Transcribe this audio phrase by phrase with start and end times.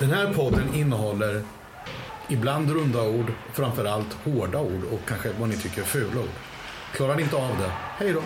[0.00, 1.42] Den här podden innehåller
[2.28, 6.28] ibland runda ord, framförallt hårda ord och kanske vad ni tycker är fula ord.
[6.92, 8.22] Klarar ni inte av det, hej då.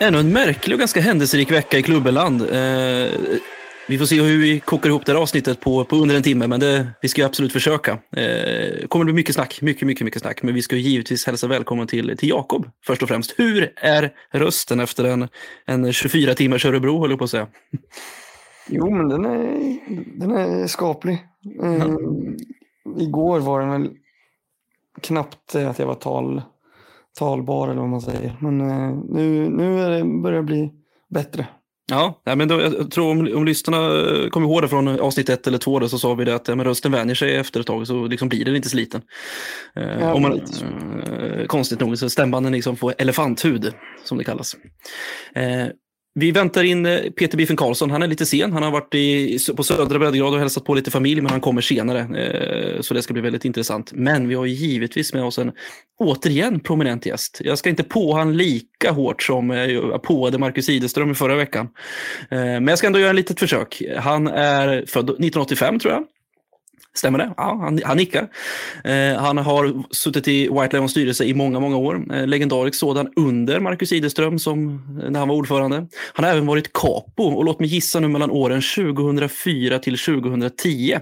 [0.00, 2.42] Ännu en märklig och ganska händelserik vecka i klubbeland.
[2.42, 3.10] Eh,
[3.88, 6.46] vi får se hur vi kokar ihop det här avsnittet på, på under en timme,
[6.46, 7.92] men det, vi ska absolut försöka.
[7.92, 11.46] Eh, kommer det bli mycket snack, mycket, mycket, mycket snack, men vi ska givetvis hälsa
[11.46, 13.34] välkommen till, till Jakob först och främst.
[13.36, 15.28] Hur är rösten efter en,
[15.66, 17.46] en 24 timmars Örebro, höll jag på att säga?
[18.68, 19.78] Jo, men den är,
[20.18, 21.18] den är skaplig.
[21.62, 21.96] Eh,
[22.98, 23.90] igår var den väl
[25.00, 26.42] knappt att jag var tal,
[27.18, 28.36] talbar eller vad man säger.
[28.40, 30.72] Men eh, nu, nu är det, börjar det bli
[31.08, 31.46] bättre.
[31.90, 35.58] Ja, men då, jag tror om, om lyssnarna kommer ihåg det från avsnitt ett eller
[35.58, 37.86] två, då, så sa vi det att ja, men rösten vänjer sig efter ett tag
[37.86, 39.02] så liksom blir den inte sliten.
[39.76, 43.72] Eh, Ja, om man, eh, konstigt nog så stämbanden liksom får elefanthud,
[44.04, 44.56] som det kallas.
[45.34, 45.66] Eh,
[46.18, 47.90] vi väntar in eh, Peter Biffen Karlsson.
[47.90, 48.52] Han är lite sen.
[48.52, 51.60] Han har varit i, på södra breddgrad och hälsat på lite familj, men han kommer
[51.60, 52.00] senare.
[52.00, 53.92] Eh, så det ska bli väldigt intressant.
[53.92, 55.52] Men vi har givetvis med oss en
[55.98, 57.40] återigen prominent gäst.
[57.44, 61.36] Jag ska inte på han lika hårt som eh, jag påade Marcus Ideström i förra
[61.36, 61.68] veckan.
[62.30, 63.82] Men jag ska ändå göra ett litet försök.
[63.98, 66.04] Han är född 1985 tror jag.
[66.98, 67.34] Stämmer det?
[67.36, 68.28] Ja, han, han nickar.
[68.84, 72.14] Eh, han har suttit i White Lions styrelse i många, många år.
[72.14, 74.68] Eh, legendarisk sådan under Marcus Ideström som
[75.02, 75.86] eh, när han var ordförande.
[76.12, 80.98] Han har även varit capo och låt mig gissa nu mellan åren 2004 till 2010.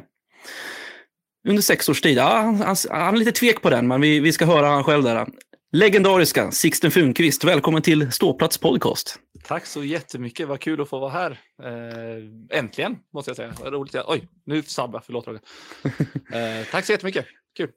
[1.49, 2.19] Under sex års tid.
[2.19, 4.85] Ja, han, han, han är lite tvek på den, men vi, vi ska höra han
[4.85, 5.27] själv där.
[5.73, 9.19] Legendariska Sixten Funkvist, välkommen till Ståplats podcast.
[9.45, 11.31] Tack så jättemycket, vad kul att få vara här.
[11.63, 13.55] Eh, äntligen, måste jag säga.
[13.61, 13.95] Vad roligt.
[13.95, 15.41] jag- Oj, nu sabbar förlåt Roger.
[16.61, 17.71] Eh, tack så jättemycket, kul.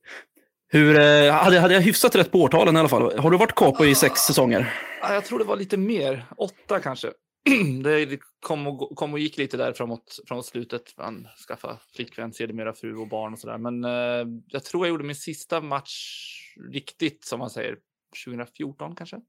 [0.72, 3.20] Hur, eh, hade, hade jag hyfsat rätt på årtalen i alla fall?
[3.20, 4.74] Har du varit capo i sex säsonger?
[5.02, 7.12] Ah, jag tror det var lite mer, åtta kanske.
[7.84, 10.94] det kom och, kom och gick lite där framåt, framåt slutet.
[10.98, 13.58] Han skaffade flickvän, sedermera fru och barn och sådär.
[13.58, 16.36] Men eh, jag tror jag gjorde min sista match
[16.72, 17.78] riktigt, som man säger,
[18.26, 19.22] 2014 kanske.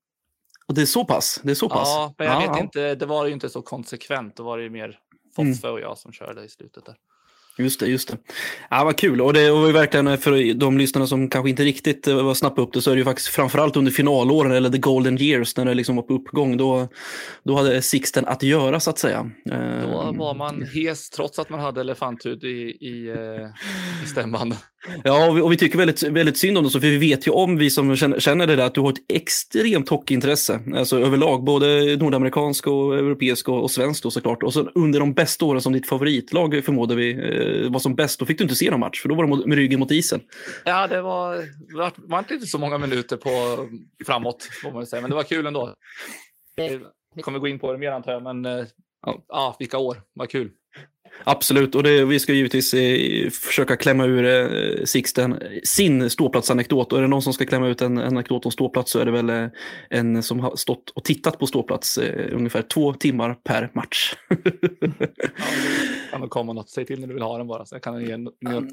[0.67, 1.41] Och det är så pass?
[1.45, 1.89] Det är så pass?
[1.89, 2.63] Ja, men jag Ja, vet ja.
[2.63, 4.37] inte, det var ju inte så konsekvent.
[4.37, 4.99] Då var det ju mer
[5.37, 6.97] Foffe och jag som körde i slutet där.
[7.61, 8.17] Just det, just det.
[8.71, 9.21] Ja, vad kul.
[9.21, 12.35] Och det var ju verkligen eh, för de lyssnarna som kanske inte riktigt eh, var
[12.35, 15.57] snabba upp det så är det ju faktiskt framförallt under finalåren eller the golden years
[15.57, 16.57] när det liksom var på uppgång.
[16.57, 16.89] Då,
[17.43, 19.31] då hade Sixten att göra så att säga.
[19.51, 24.59] Eh, Då var man hes trots att man hade elefanthud i, i, eh, i stämbanden.
[25.05, 27.31] Ja, och vi, och vi tycker väldigt, väldigt synd om det, för vi vet ju
[27.31, 30.61] om, vi som känner, känner det där, att du har ett extremt hockeyintresse.
[30.77, 34.43] Alltså överlag, både nordamerikansk och europeisk och, och svensk då såklart.
[34.43, 38.19] Och så under de bästa åren som ditt favoritlag förmådde vi eh, var som bäst,
[38.19, 40.21] då fick du inte se någon match, för då var de med ryggen mot isen.
[40.65, 43.31] Ja, det var, det var, var inte så många minuter på
[44.07, 45.01] framåt, får man säga.
[45.03, 45.75] men det var kul ändå.
[47.15, 48.67] Vi kommer gå in på det mer antar jag, men eh,
[49.07, 50.51] ja, ja vilka år, vad kul.
[51.25, 56.93] Absolut, och det, vi ska givetvis eh, försöka klämma ur eh, Sixten sin ståplatsanekdot.
[56.93, 59.05] Och är det någon som ska klämma ut en, en anekdot om ståplats så är
[59.05, 59.49] det väl eh,
[59.91, 64.15] en som har stått och tittat på ståplats eh, ungefär två timmar per match.
[66.13, 67.83] Ja, det kan komma något, säg till när du vill ha den bara, så jag
[67.83, 68.17] kan ge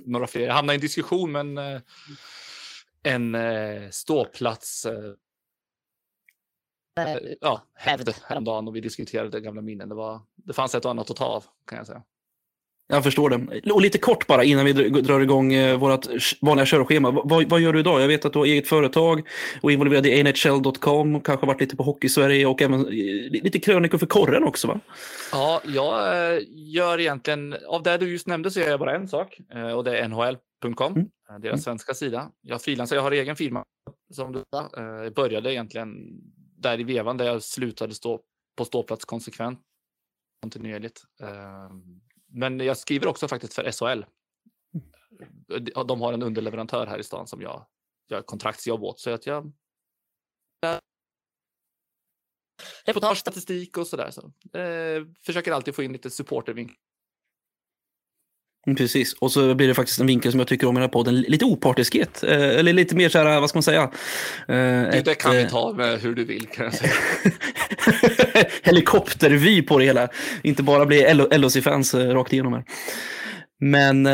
[0.06, 0.48] några fler.
[0.48, 1.82] Jag hamnade i en diskussion med eh,
[3.04, 4.94] en, en ståplats eh,
[7.06, 9.90] eh ja, hävd häromdagen och vi diskuterade gamla minnen.
[9.90, 12.04] Det, var, det fanns ett och annat att ta av, kan jag säga.
[12.90, 13.72] Jag förstår det.
[13.72, 16.06] Och lite kort bara innan vi dr- drar igång eh, vårt
[16.42, 17.12] vanliga körschema.
[17.12, 18.02] Va- Vad, vad gör du idag?
[18.02, 19.28] Jag vet att du har eget företag
[19.62, 22.92] och är involverad i NHL.com och kanske varit lite på Hockey-Sverige och även eh,
[23.44, 24.80] lite krönikor för korren också va?
[25.32, 29.08] Ja, jag eh, gör egentligen, av det du just nämnde så gör jag bara en
[29.08, 29.38] sak
[29.76, 30.94] och det är nhl.com,
[31.30, 31.42] Mm.
[31.42, 32.32] deras svenska sida.
[32.42, 33.64] Jag frilansar, jag har egen firma
[34.14, 34.70] som du sa.
[35.04, 35.96] Jag började egentligen
[36.58, 38.20] där i vevan där jag slutade stå
[38.58, 39.60] på ståplats konsekvent
[40.42, 41.02] kontinuerligt.
[42.28, 44.04] Men jag skriver också faktiskt för SHL.
[45.76, 47.66] Eh, De har en underleverantör här i stan som jag
[48.10, 49.00] gör kontraktsjobb åt.
[49.00, 49.54] Så att jag
[52.86, 54.12] reportage, statistik och sådär.
[54.12, 56.76] Så, eh, försöker alltid få in lite supportervinkel.
[58.68, 60.82] Mm, Precis, och så blir det faktiskt en vinkel som jag tycker om i den
[60.82, 61.22] här podden.
[61.22, 63.82] Lite opartiskhet, eh, eller lite mer så här, vad ska man säga?
[63.82, 63.90] Eh,
[64.48, 66.92] Du, ett, det kan vi eh, ta med hur du vill kan jag säga.
[68.64, 70.08] helikoptervy på det hela.
[70.42, 72.64] Inte bara bli LHC-fans eh, rakt igenom här.
[73.60, 74.06] Men,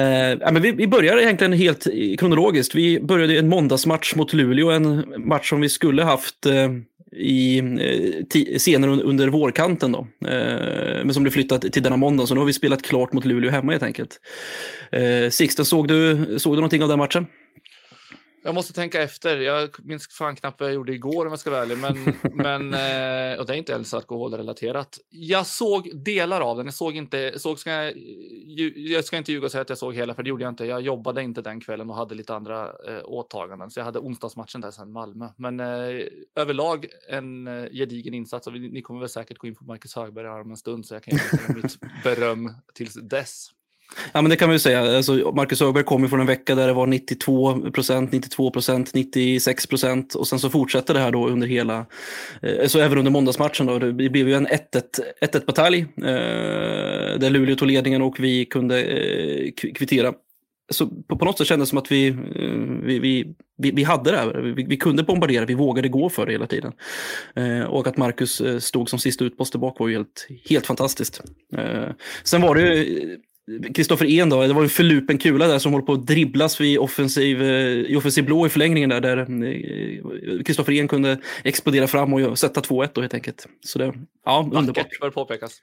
[0.42, 1.88] ja, men vi, vi börjar egentligen helt
[2.20, 2.76] kronologiskt.
[2.76, 6.54] Vi började en måndagsmatch mot Luleå, en match som vi skulle haft eh,
[7.16, 9.92] i, eh, t- senare under, under vårkanten.
[9.92, 10.08] Då.
[10.28, 13.26] Eh, men som blev flyttat till denna måndag, så nu har vi spelat klart mot
[13.26, 14.20] Luleå hemma helt enkelt.
[14.92, 17.26] Eh, Sixten, såg du, såg du någonting av den matchen?
[18.46, 19.38] Jag måste tänka efter.
[19.38, 21.78] Jag minns fan knappt vad jag gjorde igår om jag ska vara ärlig.
[21.78, 21.96] Men,
[22.34, 25.00] men, eh, och det är inte ens alkoholrelaterat.
[25.10, 26.66] Jag såg delar av den.
[26.66, 27.94] Jag såg inte, såg, ska jag,
[28.76, 30.66] jag ska inte ljuga och säga att jag såg hela, för det gjorde jag inte.
[30.66, 33.72] Jag jobbade inte den kvällen och hade lite andra eh, åtaganden.
[33.72, 35.30] Så jag hade onsdagsmatchen där sen Malmö.
[35.38, 36.06] Men eh,
[36.36, 38.48] överlag en eh, gedigen insats.
[38.48, 40.86] Och vi, ni kommer väl säkert gå in på Marcus Högberg här om en stund,
[40.86, 43.50] så jag kan ge mitt beröm tills dess.
[44.12, 44.98] Ja, men det kan vi säga.
[44.98, 48.94] Alltså, Marcus Högberg kom ju från en vecka där det var 92 procent, 92 procent,
[48.94, 51.86] 96 procent och sen så fortsätter det här då under hela,
[52.42, 53.80] eh, så även under måndagsmatchen då.
[53.80, 59.52] Det blev ju en 1-1 batalj eh, där Luleå tog ledningen och vi kunde eh,
[59.52, 60.14] kvittera.
[60.72, 62.16] Så på, på något sätt kändes det som att vi, eh,
[62.84, 64.54] vi, vi, vi, vi hade det här.
[64.56, 66.74] Vi, vi, kunde bombardera, vi vågade gå för det hela tiden.
[67.36, 71.22] Eh, och att Marcus eh, stod som sista utpost tillbaka var ju helt, helt fantastiskt.
[71.58, 71.90] Eh,
[72.24, 73.18] sen var det ju
[73.74, 76.78] Kristoffer En då, det var en förlupen kula där som håller på att dribblas vid
[76.78, 82.14] offensiv, eh, i offensiv blå i förlängningen där, där eh, Kristoffer En kunde explodera fram
[82.14, 83.48] och sätta 2-1 då helt enkelt.
[83.62, 83.94] Så det,
[84.26, 85.00] ja, Vackert, underbart.
[85.02, 85.62] bör påpekas.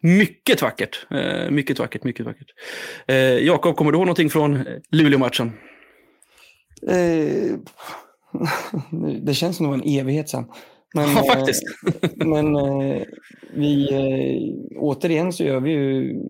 [0.00, 2.50] Mycket vackert, eh, mycket vackert, mycket vackert.
[3.42, 5.52] Jakob, kommer du ihåg någonting från Luleå-matchen?
[6.86, 7.56] Eh,
[9.22, 10.44] det känns nog en evighet sedan.
[10.94, 11.62] Men, ja, faktiskt.
[12.16, 12.56] men
[13.54, 13.88] vi,
[14.76, 16.20] återigen så gör vi ju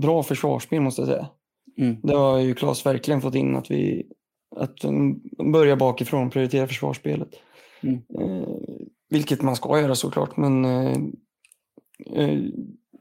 [0.00, 1.28] bra försvarsspel måste jag säga.
[1.78, 1.96] Mm.
[2.02, 4.06] Det har ju Claes verkligen fått in att vi
[4.56, 4.84] att
[5.52, 7.28] börja bakifrån, prioritera försvarsspelet.
[7.80, 8.02] Mm.
[8.18, 8.48] Eh,
[9.10, 10.96] vilket man ska göra såklart, men, eh,
[12.14, 12.38] eh,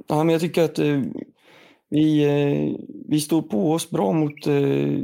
[0.07, 1.01] ja, men jag tycker att eh,
[1.89, 4.99] vi, eh, vi står på oss bra mot eh,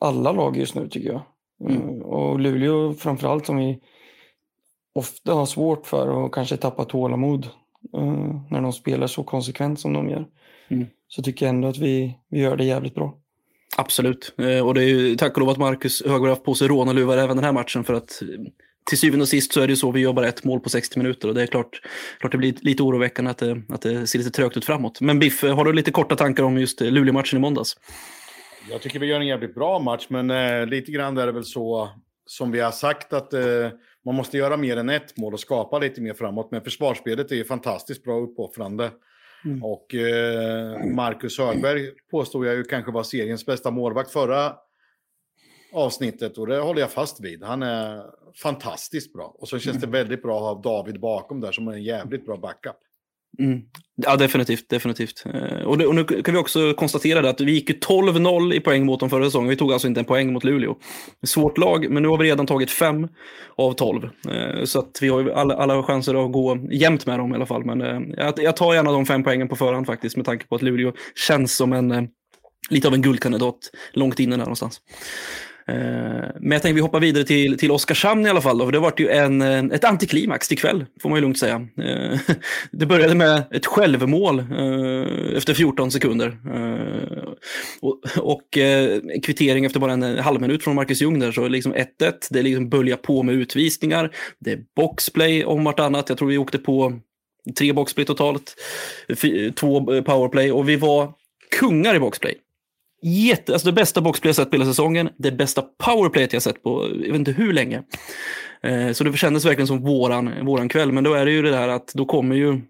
[0.00, 1.22] alla lag just nu tycker jag.
[1.70, 2.02] Mm.
[2.02, 3.80] och Luleå framförallt som vi
[4.92, 7.48] ofta har svårt för och kanske tappa tålamod
[8.50, 10.26] när de spelar så konsekvent som de gör.
[10.68, 10.86] Mm.
[11.08, 13.18] Så tycker jag ändå att vi, vi gör det jävligt bra.
[13.76, 16.68] Absolut, eh, och det är ju tack och lov att Marcus Högberg haft på sig
[16.68, 18.28] rånarluvar även den här matchen för att eh,
[18.84, 20.68] till syvende och sist så är det ju så vi gör bara ett mål på
[20.68, 21.80] 60 minuter och det är klart,
[22.20, 25.00] klart det blir lite oroväckande att det, att det ser lite trögt ut framåt.
[25.00, 27.76] Men Biff, har du lite korta tankar om just Luleå-matchen i måndags?
[28.70, 31.44] Jag tycker vi gör en jävligt bra match, men eh, lite grann är det väl
[31.44, 31.90] så
[32.26, 33.40] som vi har sagt att eh,
[34.04, 36.50] man måste göra mer än ett mål och skapa lite mer framåt.
[36.50, 38.90] Men försvarsspelet är ju fantastiskt bra uppoffrande.
[39.44, 39.64] Mm.
[39.64, 44.56] Och eh, Marcus Högberg påstod jag ju kanske var seriens bästa målvakt förra
[45.72, 47.42] avsnittet och det håller jag fast vid.
[47.42, 48.02] Han är
[48.42, 49.36] fantastiskt bra.
[49.38, 49.92] Och så känns det mm.
[49.92, 52.76] väldigt bra att ha David bakom där som är en jävligt bra backup.
[53.38, 53.62] Mm.
[53.96, 54.68] Ja, definitivt.
[54.68, 55.24] definitivt.
[55.34, 58.86] Eh, och, det, och, nu kan vi också konstatera att vi gick 12-0 i poäng
[58.86, 59.48] mot dem förra säsongen.
[59.48, 60.76] Vi tog alltså inte en poäng mot Luleå.
[61.22, 63.08] Svårt lag, men nu har vi redan tagit fem
[63.56, 64.04] av 12.
[64.04, 67.46] Eh, så att vi har alla, alla chanser att gå jämnt med dem i alla
[67.46, 67.64] fall.
[67.64, 70.54] Men eh, jag, jag tar gärna de fem poängen på förhand faktiskt, med tanke på
[70.54, 72.08] att Luleå känns som en
[72.70, 74.80] lite av en guldkandidat långt inne där någonstans.
[75.68, 75.74] Eh,
[76.40, 78.58] men jag tänkte vi hoppar vidare till, till Oskarshamn i alla fall.
[78.58, 79.42] Då, för det varit ju en,
[79.72, 81.68] ett antiklimax ikväll, får man ju lugnt säga.
[81.78, 82.18] Eh,
[82.72, 86.38] det började med ett självmål eh, efter 14 sekunder.
[87.80, 88.58] Och, och
[89.22, 91.86] kvittering efter bara en halv minut från Marcus Ljung där, så liksom 1-1.
[92.30, 94.10] Det liksom böljar på med utvisningar.
[94.38, 96.08] Det är boxplay om vartannat.
[96.08, 97.00] Jag tror vi åkte på
[97.58, 98.54] tre boxplay totalt,
[99.56, 101.12] två powerplay och vi var
[101.58, 102.38] kungar i boxplay.
[103.04, 105.08] Jätte, alltså det bästa boxplay jag sett på hela säsongen.
[105.16, 107.82] Det bästa powerplayet jag sett på, jag vet inte hur länge.
[108.62, 110.92] Eh, så det kändes verkligen som våran, våran kväll.
[110.92, 112.60] Men då är det ju det där att då kommer ju,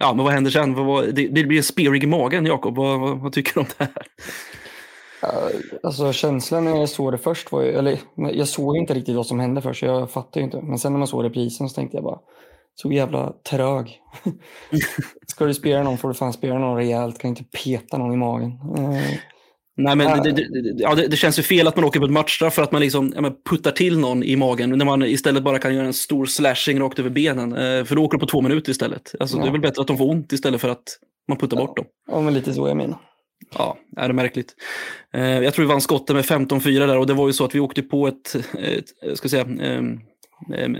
[0.00, 0.74] ja men vad händer sen?
[0.74, 2.76] Vad, vad, det, det, blir en spearig i magen, Jakob.
[2.76, 4.06] Vad, vad, vad, tycker du om det här?
[5.82, 9.26] Alltså känslan när jag såg det först var ju, eller jag såg inte riktigt vad
[9.26, 10.60] som hände först, jag fattade ju inte.
[10.62, 12.18] Men sen när man såg reprisen så tänkte jag bara,
[12.74, 14.00] så jävla trög.
[15.26, 18.16] Ska du spela någon får du fan spela någon rejält, kan inte peta någon i
[18.16, 18.58] magen.
[18.76, 19.18] Eh,
[19.76, 20.46] Nej, men det, det,
[20.76, 22.80] ja, det, det, känns ju fel att man åker på ett matchstraff för att man
[22.80, 26.26] liksom, ja, puttar till någon i magen när man istället bara kan göra en stor
[26.26, 27.52] slashing rakt över benen.
[27.52, 29.14] Eh, för då åker du på två minuter istället.
[29.20, 29.42] Alltså, ja.
[29.42, 30.84] Det är väl bättre att de får ont istället för att
[31.28, 31.86] man puttar bort dem.
[32.10, 32.98] Ja, men lite så jag menar.
[33.54, 34.54] Ja, är det märkligt.
[35.14, 37.54] Eh, jag tror vi vann skotten med 15-4 där och det var ju så att
[37.54, 39.82] vi åkte på ett, ett ska säga, eh,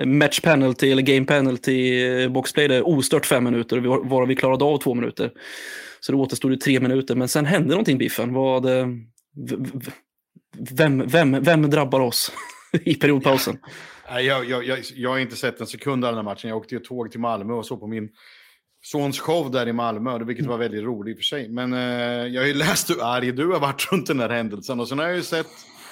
[0.06, 4.94] match penalty eller game penalty boxplay där ostört fem minuter, varav vi klarade av två
[4.94, 5.30] minuter.
[6.00, 8.34] Så det återstod ju tre minuter, men sen hände någonting Biffen.
[8.34, 8.66] Vad,
[10.70, 12.32] vem, vem, vem drabbar oss
[12.72, 13.58] i periodpausen?
[14.10, 16.48] Jag, jag, jag, jag har inte sett en sekund av den här matchen.
[16.48, 18.08] Jag åkte ju tåg till Malmö och såg på min
[18.82, 21.48] sons show där i Malmö, vilket var väldigt roligt i och för sig.
[21.48, 24.80] Men eh, jag har ju läst hur arg du har varit runt den här händelsen
[24.80, 25.46] och sen har jag ju sett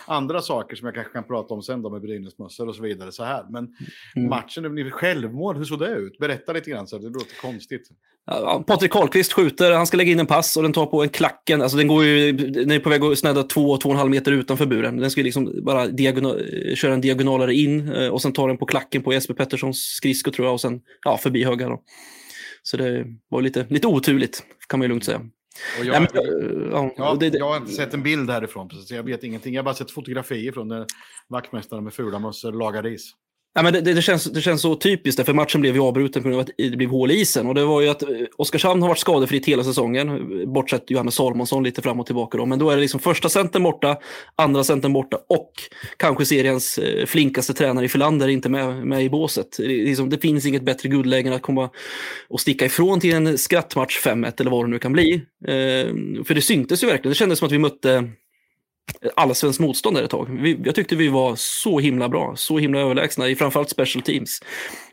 [0.09, 3.13] andra saker som jag kanske kan prata om sen då med Brynäsmössor och så vidare
[3.13, 3.45] så här.
[3.51, 3.69] Men
[4.17, 4.29] Mm.
[4.29, 6.19] matchen, självmål, hur såg det ut?
[6.19, 7.89] Berätta lite grann så det låter konstigt.
[8.27, 11.09] Ja, Patrik Karlqvist skjuter, han ska lägga in en pass och den tar på en
[11.09, 11.63] klacken.
[11.63, 14.11] Alltså den går ju, den är på väg att snedda två, två och en halv
[14.11, 14.97] meter utanför buren.
[14.97, 16.43] Den ska liksom bara diagonal,
[16.75, 20.31] köra en diagonalare in eh, och sen tar den på klacken på Jesper Petterssons skridsko
[20.31, 21.83] tror jag och sen ja, förbi höga då.
[22.63, 25.21] Så det var lite, lite oturligt kan man ju lugnt säga.
[25.79, 28.69] Och jag, Nej, men, ja, Ja, det, det, Jag har inte sett en bild härifrån,
[28.69, 28.91] precis.
[28.91, 29.55] jag vet ingenting.
[29.55, 30.87] Jag har bara sett fotografier från när
[31.29, 33.13] vaktmästaren med fula mössor lagar ris.
[33.59, 35.81] Nej, men det, det, det, känns, det känns så typiskt, där, för matchen blev ju
[35.81, 37.47] avbruten på grund av att det blev hål i isen.
[37.47, 41.65] Och det var ju att eh, Oskarshamn har varit skadefritt hela säsongen, bortsett Johannes Salomonsson
[41.65, 42.39] lite fram och tillbaka.
[42.39, 42.47] Då.
[42.47, 43.97] Men då är det liksom första centern borta,
[44.37, 45.53] andra centern borta och
[45.97, 49.57] kanske seriens eh, flinkaste tränare i Filander inte med, med i båset.
[49.57, 51.71] Det, liksom, det finns inget bättre guldläge än att komma
[52.29, 55.15] och sticka ifrån till en skrattmatch 5-1 eller vad det nu kan bli.
[55.47, 58.11] Eh, för det syntes ju verkligen, det kändes som att vi mötte
[59.17, 60.39] allsvensk motståndare ett tag.
[60.43, 64.41] Vi, jag tyckte vi var så himla bra, så himla överlägsna i framförallt special teams.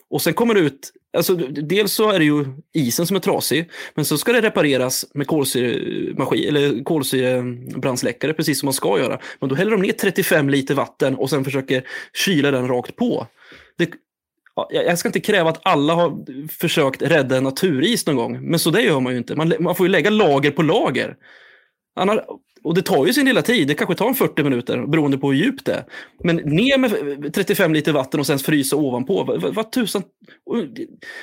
[0.10, 3.70] Och sen kommer det ut, alltså dels så är det ju isen som är trasig,
[3.96, 9.20] men så ska det repareras med kolsyremaskin, eller kolsyrebrandsläckare, precis som man ska göra.
[9.40, 11.84] Men då häller de ner 35 liter vatten och sen försöker
[12.26, 13.28] kyla den rakt på.
[13.78, 13.90] Det,
[14.70, 16.26] jag ska inte kräva att alla har
[16.60, 19.36] försökt rädda en naturis någon gång, men så det gör man ju inte.
[19.36, 21.16] Man, man får ju lägga lager på lager.
[21.96, 22.20] Annars,
[22.64, 25.32] och det tar ju sin lilla tid, det kanske tar en 40 minuter beroende på
[25.32, 25.86] hur djupt det är.
[26.24, 29.24] Men ner med 35 liter vatten och sen frysa ovanpå.
[29.24, 30.04] Vad, vad, tusan?
[30.46, 30.58] Och,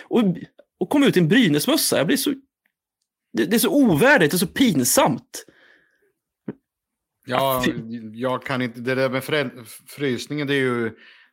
[0.04, 0.36] och,
[0.80, 2.30] och komma ut i en Brynäsmössa, jag blir så...
[3.32, 5.44] Det, det, är så ovärdigt, det är så pinsamt.
[7.26, 7.64] Ja,
[8.12, 10.90] jag kan inte, det där med frä- frysningen, det är ju,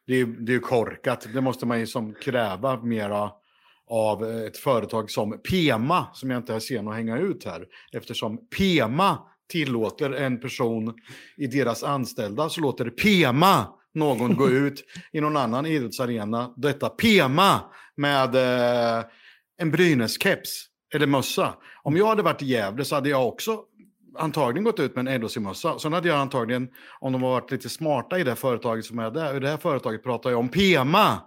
[0.08, 1.28] det är, det är korkat.
[1.34, 3.32] Det måste man ju som kräva mera
[3.90, 7.66] av ett företag som Pema, som jag inte ser något hänga ut här.
[7.92, 10.94] Eftersom Pema tillåter en person
[11.38, 16.54] i deras anställda så låter Pema någon gå ut i någon annan idrottsarena.
[16.58, 17.62] Detta Pema
[17.96, 19.06] med eh,
[19.58, 21.54] en Brynäs-keps eller mössa.
[21.84, 23.64] Om jag hade varit i Gävle så hade jag också
[24.18, 25.80] antagligen gått ut med en LHC-mössa.
[25.80, 26.68] Sen hade jag antagligen,
[27.00, 29.58] om de har varit lite smarta i det företaget som är där, i det här
[29.58, 31.20] företaget pratar jag om Pema,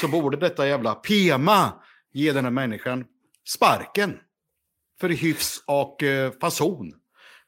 [0.00, 1.72] så borde detta jävla Pema
[2.12, 3.04] ge den här människan
[3.48, 4.16] sparken.
[5.00, 6.92] För hyfs och eh, fason.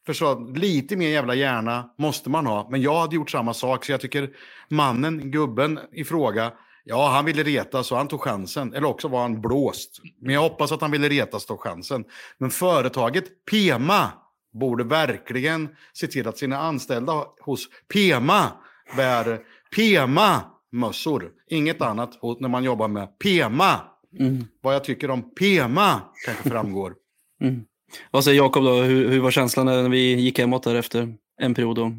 [0.07, 2.69] För så lite mer jävla hjärna måste man ha.
[2.71, 4.30] Men jag hade gjort samma sak, så jag tycker
[4.69, 6.52] mannen, gubben i fråga,
[6.85, 8.75] ja, han ville reta så han tog chansen.
[8.75, 10.00] Eller också var han blåst.
[10.21, 12.04] Men jag hoppas att han ville reta så tog chansen.
[12.38, 14.11] Men företaget Pema
[14.52, 18.52] borde verkligen se till att sina anställda hos Pema
[18.97, 19.40] bär
[19.76, 21.30] Pema-mössor.
[21.50, 23.80] Inget annat när man jobbar med Pema.
[24.19, 24.45] Mm.
[24.61, 26.95] Vad jag tycker om Pema kanske framgår.
[27.42, 27.64] Mm.
[28.11, 28.73] Vad säger Jakob då?
[28.73, 31.90] Hur, hur var känslan när vi gick hemåt där efter en period och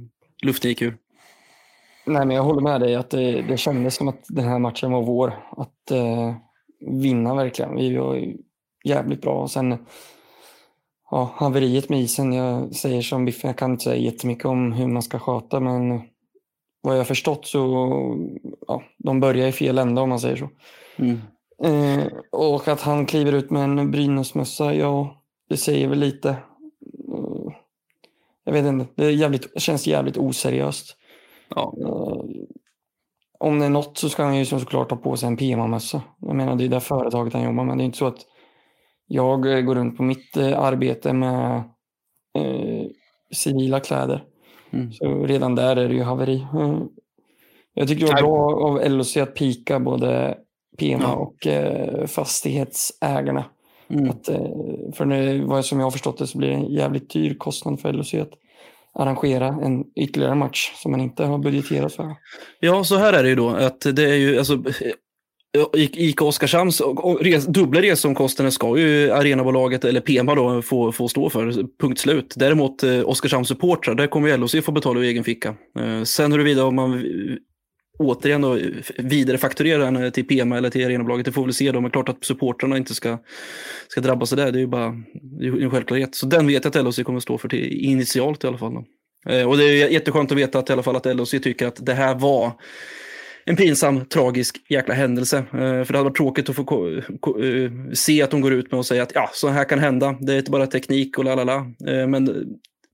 [0.43, 0.97] luften gick ur?
[2.05, 4.91] Nej, men jag håller med dig att det, det kändes som att den här matchen
[4.91, 5.33] var vår.
[5.57, 6.35] Att eh,
[7.01, 7.75] vinna verkligen.
[7.75, 8.33] Vi var
[8.83, 9.41] jävligt bra.
[9.41, 9.77] Och sen
[11.11, 12.33] ja, haveriet med isen.
[12.33, 16.01] Jag säger som Biffen, jag kan inte säga jättemycket om hur man ska sköta, men
[16.81, 18.17] vad jag förstått så
[18.67, 20.49] ja, de börjar i fel ända om man säger så.
[20.95, 21.21] Mm.
[21.63, 25.20] Eh, och att han kliver ut med en Brynäsmössa, ja,
[25.51, 26.29] det säger väl lite.
[26.29, 27.53] Eh,
[28.43, 30.97] jag vet inte, det jävligt, känns jävligt oseriöst.
[31.55, 31.73] Ja.
[31.81, 32.21] Eh,
[33.39, 36.01] om det är något så ska han ju såklart ta på sig en PMA-mössa.
[36.19, 37.77] Jag menar, det är det företaget han jobbar med.
[37.77, 38.19] Det är inte så att
[39.07, 41.55] jag eh, går runt på mitt arbete med
[42.37, 42.85] eh,
[43.33, 44.23] civila kläder.
[44.71, 44.91] Mm.
[44.91, 46.47] Så redan där är det ju haveri.
[47.73, 50.37] Jag tycker det var bra av LOC att pika både
[50.79, 51.15] PMA Ja.
[51.15, 51.47] och
[52.09, 53.45] fastighetsägarna.
[53.93, 54.09] Mm.
[54.09, 54.45] Att, eh,
[54.93, 57.79] för nu, vad som jag har förstått det så blir det en jävligt dyr kostnad
[57.79, 58.31] för LOC att
[58.93, 62.15] arrangera en ytterligare match som man inte har budgeterat för.
[62.59, 63.49] Ja, så här är det ju då.
[63.49, 64.63] Att det är ju, alltså,
[65.77, 66.81] I- ICA Oskarshamns
[67.21, 72.33] res, dubbla resomkostnader ska ju arenabolaget eller PMA då få, få stå för, punkt slut.
[72.37, 75.55] Däremot eh, Oskarshamns supportrar, där kommer ju LOC få betala ur egen ficka.
[75.79, 77.01] Eh, sen huruvida om man eh,
[78.01, 78.57] återigen då
[78.97, 81.81] vidarefakturera den till Pema eller till arenabolaget, det får vi väl se då.
[81.81, 83.17] Men klart att supportrarna inte ska,
[83.87, 84.95] ska drabbas av det, det är ju bara
[85.39, 86.15] det är en självklarhet.
[86.15, 88.73] Så den vet jag att LHC kommer stå för till, initialt i alla fall.
[88.73, 88.85] Då.
[89.29, 91.85] Eh, och det är jätteskönt att veta att i alla fall att LHC tycker att
[91.85, 92.51] det här var
[93.45, 95.37] en pinsam, tragisk jäkla händelse.
[95.37, 96.89] Eh, för det hade varit tråkigt att få
[97.43, 100.15] eh, se att de går ut med och säga att ja, så här kan hända.
[100.21, 101.65] Det är inte bara teknik och la, la, la.
[102.07, 102.45] Men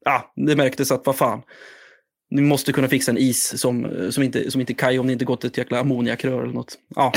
[0.06, 1.42] ja, det märktes att vad fan.
[2.30, 5.14] Ni måste kunna fixa en is som, eh, som, inte, som inte kaj om det
[5.14, 6.78] inte gått ett jäkla ammoniakrör eller något.
[6.96, 7.14] Ja,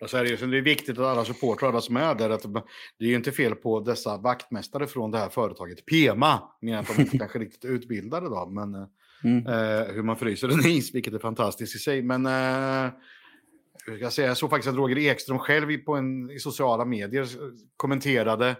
[0.00, 2.14] Och så är det, ju, så det är viktigt att alla supportrar, alla som är
[2.14, 2.42] där, att
[2.98, 5.86] det är ju inte fel på dessa vaktmästare från det här företaget.
[5.86, 8.86] Pema, mer att de inte kanske riktigt utbildade då, men eh,
[9.24, 9.46] Mm.
[9.46, 12.02] Eh, hur man fryser en is, vilket är fantastiskt i sig.
[12.02, 12.92] Men eh,
[14.00, 17.26] jag, säga, jag såg faktiskt att Roger Ekström själv på en, i sociala medier
[17.76, 18.56] kommenterade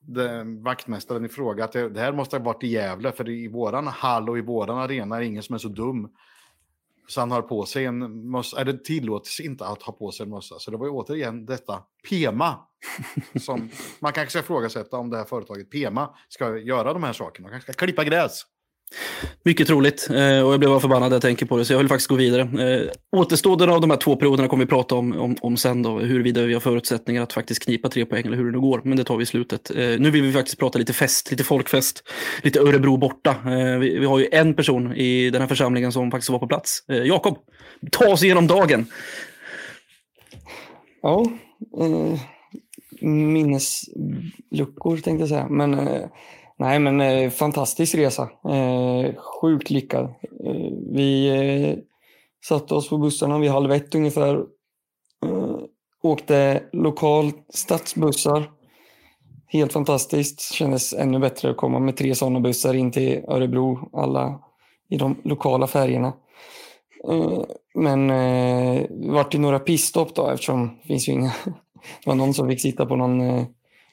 [0.00, 3.48] den, vaktmästaren i fråga att det, det, här måste ha varit i Gävle, för i
[3.48, 6.08] våran hall och i våran arena är det ingen som är så dum.
[7.08, 10.30] Så han har på sig en mössa, det tillåts inte att ha på sig en
[10.30, 10.58] mössa.
[10.58, 12.58] Så det var ju återigen detta PEMA.
[13.40, 17.44] Som man kanske ska ifrågasätta om det här företaget PEMA ska göra de här sakerna.
[17.48, 18.42] Man kanske ska klippa gräs.
[19.44, 21.78] Mycket troligt eh, och jag blir bara förbannad när jag tänker på det så jag
[21.78, 22.42] vill faktiskt gå vidare.
[22.42, 25.98] Eh, återstoden av de här två perioderna kommer vi prata om, om, om sen då,
[25.98, 28.96] huruvida vi har förutsättningar att faktiskt knipa tre poäng eller hur det nu går, men
[28.96, 29.70] det tar vi i slutet.
[29.70, 32.02] Eh, nu vill vi faktiskt prata lite fest, lite folkfest,
[32.42, 33.30] lite Örebro borta.
[33.30, 36.46] Eh, vi, vi, har ju en person i den här församlingen som faktiskt var på
[36.46, 36.84] plats.
[36.88, 37.38] Eh, Jakob,
[37.90, 38.86] ta oss igenom dagen.
[41.02, 41.24] Ja,
[41.80, 42.20] eh,
[43.02, 46.06] minnesluckor tänkte jag säga, men eh,
[46.60, 48.22] Nej, men eh, fantastisk resa.
[48.22, 50.04] Eh, sjukt lyckad.
[50.44, 51.78] Eh, vi eh,
[52.44, 54.34] satte oss på bussarna vid halv ett ungefär.
[55.26, 55.56] Eh,
[56.02, 58.50] åkte lokal stadsbussar.
[59.46, 60.52] Helt fantastiskt.
[60.52, 63.90] Kändes ännu bättre att komma med tre sådana bussar in till Örebro.
[63.92, 64.40] Alla
[64.90, 66.12] i de lokala färgerna.
[67.08, 67.42] Eh,
[67.74, 71.32] men eh, det vart ju några pissstopp då eftersom det finns ju inga...
[72.04, 73.44] Det var någon som fick sitta på någon eh,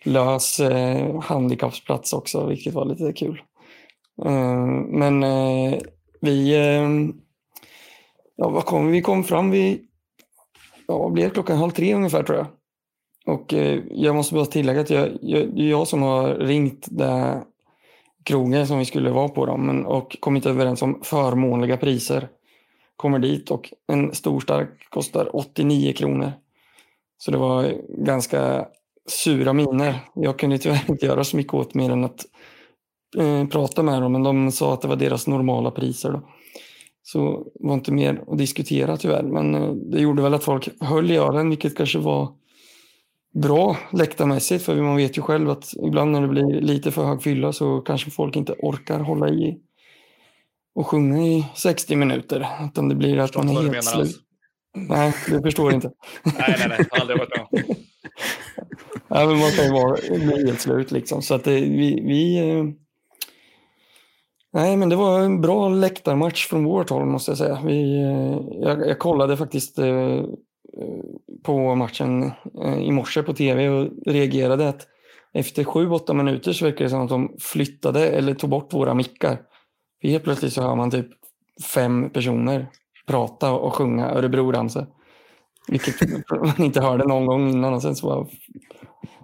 [0.03, 3.41] lös eh, handikappsplats också, vilket var lite kul.
[4.25, 5.79] Eh, men eh,
[6.21, 6.89] vi, eh,
[8.35, 9.87] ja, vad kom, vi kom fram vid,
[10.87, 12.47] ja, vad blev klockan halv tre ungefär tror jag.
[13.35, 16.87] Och eh, jag måste bara tillägga att jag, jag, det är jag som har ringt
[16.89, 17.43] det
[18.23, 22.29] krogen som vi skulle vara på dem, men, och kommit överens om förmånliga priser.
[22.95, 26.31] Kommer dit och en stor stark kostar 89 kronor.
[27.17, 28.67] Så det var ganska
[29.07, 29.99] sura miner.
[30.13, 32.25] Jag kunde tyvärr inte göra så mycket åt mer än att
[33.17, 36.11] eh, prata med dem, men de sa att det var deras normala priser.
[36.11, 36.21] Då.
[37.03, 40.69] Så det var inte mer att diskutera tyvärr, men eh, det gjorde väl att folk
[40.79, 42.29] höll i öronen, vilket kanske var
[43.33, 47.23] bra läktarmässigt, för man vet ju själv att ibland när det blir lite för hög
[47.23, 49.57] fylla så kanske folk inte orkar hålla i
[50.75, 53.99] och sjunga i 60 minuter, utan det blir att man är helt slut.
[53.99, 54.19] Alltså.
[54.75, 55.91] Nej, du förstår inte.
[56.23, 57.75] nej, nej, nej, aldrig varit med
[59.19, 59.97] ja, men man kan ju vara,
[60.37, 61.21] helt slut liksom.
[61.21, 62.49] Så att det, vi, vi.
[62.49, 62.65] Eh,
[64.53, 67.61] nej, men det var en bra läktarmatch från vårt håll måste jag säga.
[67.65, 70.23] Vi, eh, jag, jag, kollade faktiskt eh, eh,
[71.43, 72.31] på matchen
[72.63, 74.87] eh, i morse på tv och reagerade att
[75.33, 78.93] efter sju, åtta minuter så verkar det som att de flyttade eller tog bort våra
[78.93, 79.41] mickar.
[80.01, 81.07] För helt plötsligt så hör man typ
[81.73, 82.67] fem personer
[83.07, 84.87] prata och sjunga Örebro-ramsor.
[85.67, 87.73] Vilket man inte hörde någon gång innan.
[87.73, 88.27] Och sen så bara,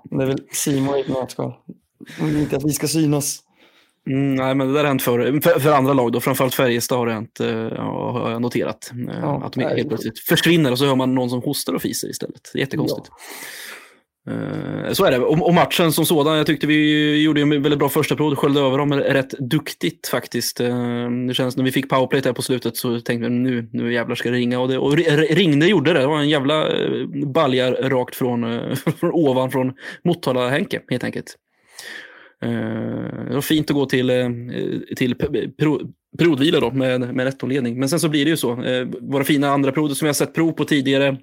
[0.03, 1.53] det är väl Simon i ett nötskal.
[2.19, 3.39] Inte att vi ska synas.
[4.07, 6.11] Mm, nej, men det där har hänt för, för, för, andra lag.
[6.11, 6.21] Då.
[6.21, 7.47] Framförallt Färjestad har det hänt, uh,
[7.79, 8.91] har jag noterat.
[8.93, 11.81] Uh, ja, att de helt plötsligt försvinner och så hör man någon som hostar och
[11.81, 12.49] fiser istället.
[12.53, 13.07] Det är jättekonstigt.
[13.09, 13.17] Ja.
[14.27, 15.19] Eh, så är det.
[15.19, 18.37] Och, matchen som sådan, jag tyckte vi gjorde en väldigt bra första period.
[18.37, 20.59] sköljde över dem rätt duktigt faktiskt.
[20.59, 23.93] Eh, det känns när vi fick powerplay där på slutet så tänkte vi nu, nu
[23.93, 24.59] jävlar ska det ringa.
[24.59, 24.97] Och, det, och
[25.29, 25.99] ringde gjorde det.
[25.99, 28.59] Det var en jävla baljar balja rakt från,
[28.99, 31.35] från ovan från Motala-Henke helt enkelt.
[33.27, 34.11] det var fint att gå till,
[34.95, 35.15] till
[36.17, 37.79] periodvila då med, med 1-ledning.
[37.79, 38.55] Men sen så blir det ju så.
[39.01, 41.17] våra fina andra perioder som vi har sett prov på tidigare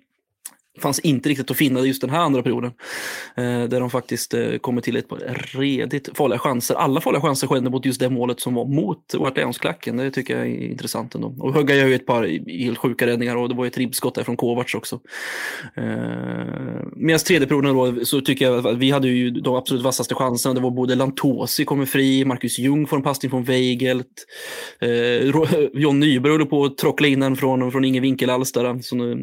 [0.81, 2.73] fanns inte riktigt att finna just den här andra perioden.
[3.35, 5.19] Eh, där de faktiskt eh, kommer till ett par
[5.59, 6.75] redigt farliga chanser.
[6.75, 9.97] Alla farliga chanser skedde mot just det målet som var mot Wartleonsklacken.
[9.97, 11.35] Det tycker jag är intressant ändå.
[11.39, 14.15] Och Högga gör ju ett par helt sjuka räddningar och det var ju ett ribbskott
[14.15, 15.01] där från Kovacs också.
[15.75, 15.85] Eh,
[16.97, 20.55] Medan tredje perioden då så tycker jag att vi hade ju de absolut vassaste chanserna.
[20.55, 24.27] Det var både Lantosi kommer fri, Marcus Ljung får en passning från Weigelt.
[24.81, 24.91] Eh,
[25.73, 28.79] John Nyberg håller på att trockla in den från, från ingen vinkel alls där.
[28.83, 29.17] Så, eh,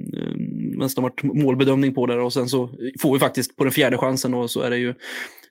[0.77, 2.69] nästan varit målbedömning på det och sen så
[3.01, 4.93] får vi faktiskt på den fjärde chansen och så är det ju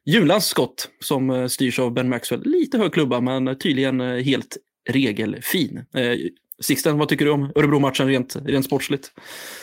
[0.05, 2.43] Julans skott som eh, styrs av Ben Maxwell.
[2.45, 4.57] Lite hög klubba men tydligen eh, helt
[4.89, 5.85] regelfin.
[5.95, 6.19] Eh,
[6.61, 9.13] Sixten, vad tycker du om Örebro-matchen rent, rent sportsligt?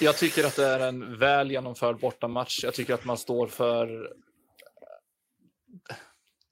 [0.02, 2.64] Jag tycker att det är en väl genomförd bortamatch.
[2.64, 4.14] Jag tycker att man står för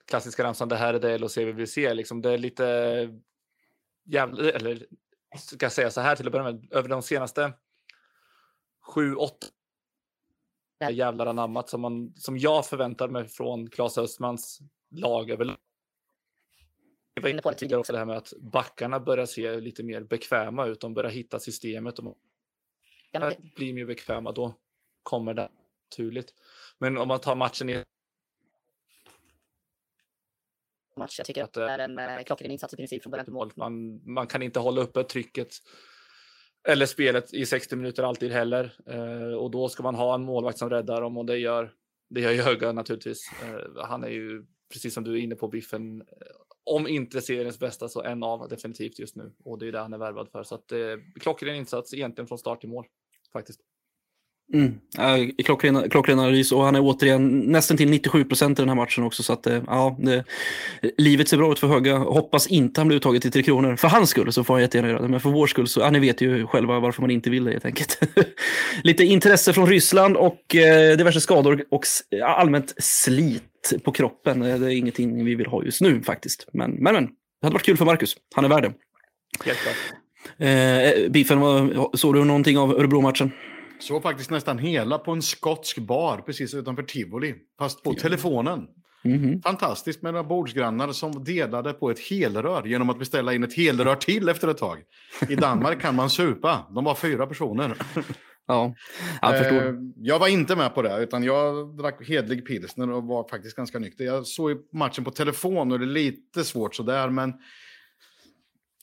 [0.07, 1.93] klassiska ramsan, det här är det LHC vi vill se.
[1.93, 2.63] Liksom, det är lite
[4.05, 4.85] jävla, eller
[5.37, 7.53] ska jag säga så här till att börja med, över de senaste
[8.81, 9.47] sju, åtta
[10.89, 14.59] jävlar anammat som, man, som jag förväntar mig från Claes Östmans
[14.91, 15.57] lag överlag.
[17.13, 19.83] Jag var inne på det tidigare också, det här med att backarna börjar se lite
[19.83, 20.81] mer bekväma ut.
[20.81, 21.99] De börjar hitta systemet.
[21.99, 22.17] Och
[23.55, 24.55] blir mer bekväma, då
[25.03, 25.49] kommer det
[25.91, 26.33] naturligt.
[26.77, 27.83] Men om man tar matchen i
[30.97, 31.19] match.
[31.19, 33.51] Jag tycker att det är en eh, klockren insats i princip från början till mål.
[33.55, 35.55] Man, man kan inte hålla uppe trycket
[36.67, 38.73] eller spelet i 60 minuter alltid heller.
[38.85, 41.73] Eh, och då ska man ha en målvakt som räddar dem och det gör,
[42.09, 43.31] det gör Jöga naturligtvis.
[43.43, 46.07] Eh, han är ju, precis som du är inne på, Biffen, eh,
[46.63, 49.33] om inte seriens bästa så en av definitivt just nu.
[49.43, 50.43] Och det är det han är värvad för.
[50.43, 50.79] Så att, eh,
[51.19, 52.85] klockren insats egentligen från start till mål
[53.33, 53.61] faktiskt.
[54.53, 54.73] Mm.
[54.97, 58.75] Ja, klockren, klockren analys och han är återigen nästan till 97 procent i den här
[58.75, 59.23] matchen också.
[59.23, 60.23] Så att, eh, ja, det,
[60.97, 61.97] livet ser bra ut för Höga.
[61.97, 63.75] Hoppas inte han blir uttaget till Tre Kronor.
[63.75, 65.07] För hans skull så får han jättegärna göra det.
[65.07, 67.51] Men för vår skull så, ja, ni vet ju själva varför man inte vill det
[67.51, 67.99] helt enkelt.
[68.83, 71.83] Lite intresse från Ryssland och eh, diverse skador och
[72.25, 73.43] allmänt slit
[73.83, 74.41] på kroppen.
[74.41, 76.47] Eh, det är ingenting vi vill ha just nu faktiskt.
[76.53, 78.15] Men, men, men det hade varit kul för Marcus.
[78.35, 78.73] Han är värd det.
[79.39, 79.57] Klart.
[80.37, 81.39] Eh, Biffen,
[81.93, 83.31] såg du någonting av Örebro-matchen?
[83.81, 87.35] Såg faktiskt nästan hela på en skotsk bar precis utanför Tivoli.
[87.59, 88.67] Fast på telefonen.
[89.03, 89.41] Mm -hmm.
[89.41, 93.95] Fantastiskt med några bordsgrannar som delade på ett helrör genom att beställa in ett helrör
[93.95, 94.79] till efter ett tag.
[95.29, 96.65] I Danmark kan man supa.
[96.75, 97.77] De var fyra personer.
[98.47, 98.73] Ja,
[99.21, 99.67] jag förstår.
[99.67, 103.55] Eh, jag var inte med på det, utan jag drack hedlig pilsner och var faktiskt
[103.55, 104.03] ganska nykter.
[104.03, 107.33] Jag såg matchen på telefon och det är lite svårt sådär, men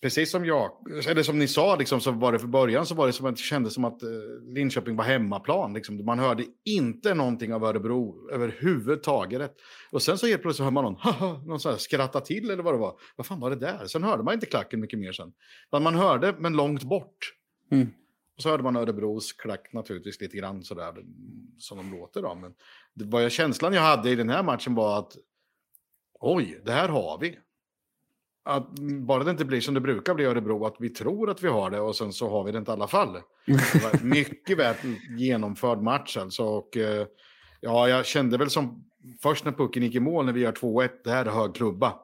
[0.01, 0.71] Precis som jag,
[1.07, 3.37] eller som ni sa, liksom, så var det för början så var det som att
[3.37, 4.09] det kändes som att eh,
[4.55, 5.75] Linköping var hemmaplan.
[5.75, 6.05] Liksom.
[6.05, 9.57] Man hörde inte någonting av Örebro överhuvudtaget.
[9.91, 12.63] Och sen så helt plötsligt hör man någon, haha, någon så här skratta till eller
[12.63, 12.95] vad det var.
[13.17, 13.87] Vad fan var det där?
[13.87, 15.33] Sen hörde man inte klacken mycket mer sen.
[15.73, 17.35] Men man hörde, men långt bort.
[17.71, 17.89] Mm.
[18.37, 20.95] Och så hörde man Örebros klack naturligtvis lite grann sådär
[21.59, 22.23] som de låter.
[22.23, 22.35] Då.
[22.35, 22.55] Men
[22.95, 25.13] det var ju känslan jag hade i den här matchen var att
[26.21, 27.39] oj, det här har vi
[28.49, 31.43] att bara det inte blir som det brukar bli i Örebro, att vi tror att
[31.43, 33.19] vi har det och sen så har vi det inte i alla fall.
[34.03, 34.75] Mycket väl
[35.19, 36.45] genomförd match alltså.
[36.45, 37.07] Och, eh,
[37.61, 38.85] ja, jag kände väl som
[39.23, 41.95] först när pucken gick i mål när vi gör 2-1, det här är hög klubba.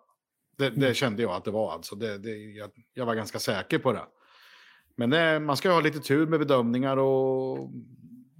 [0.59, 0.95] Det, det, mm.
[0.95, 1.95] kände jag att det var alltså.
[1.97, 4.05] Det, det, jag, jag var ganska säker på det.
[4.97, 7.71] Men det, man ska ha lite tur med bedömningar och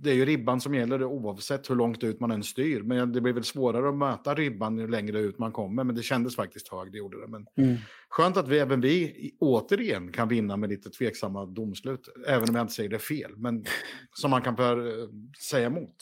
[0.05, 2.83] det är ju ribban som gäller oavsett hur långt ut man än styr.
[2.83, 5.85] Men det blir väl svårare att möta ribban ju längre ut man kommer.
[5.85, 7.27] Men det kändes faktiskt hög, det gjorde det.
[7.27, 7.77] Men mm.
[8.09, 12.09] Skönt att vi, även vi återigen kan vinna med lite tveksamma domslut.
[12.27, 13.65] Även om jag inte säger det fel, men
[14.13, 15.09] som man kan för, eh,
[15.51, 15.95] säga emot.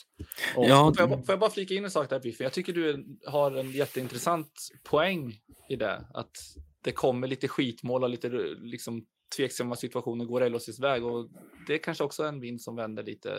[0.55, 0.93] Och, ja.
[0.97, 2.43] får, jag, får jag bara flika in en sak där, Biffen?
[2.43, 5.39] Jag tycker du har en jätteintressant poäng
[5.69, 6.05] i det.
[6.13, 6.37] Att
[6.83, 8.29] det kommer lite skitmål och lite
[8.61, 9.05] liksom,
[9.37, 11.05] tveksamma situationer går LHCs väg.
[11.05, 11.29] Och
[11.67, 13.29] det är kanske också en vind som vänder lite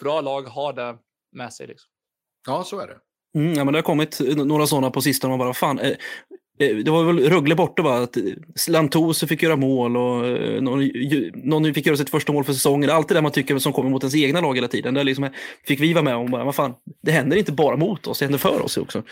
[0.00, 0.96] bra lag har det
[1.32, 1.66] med sig.
[1.66, 1.90] Liksom.
[2.46, 2.96] Ja, så är det.
[3.34, 5.30] Mm, ja, men det har kommit några sådana på sistone.
[5.30, 5.90] Man bara, fan, eh,
[6.60, 7.98] eh, det var väl Rögle borta va?
[7.98, 8.16] Att
[8.68, 10.90] Lantose fick göra mål och eh, någon,
[11.34, 12.90] någon fick göra sitt första mål för säsongen.
[12.90, 14.94] Allt det där man tycker som kommer mot ens egna lag hela tiden.
[14.94, 15.30] Det liksom,
[15.66, 16.30] fick vi vara med om.
[16.30, 19.02] Bara, vad fan, det händer inte bara mot oss, det händer för oss också.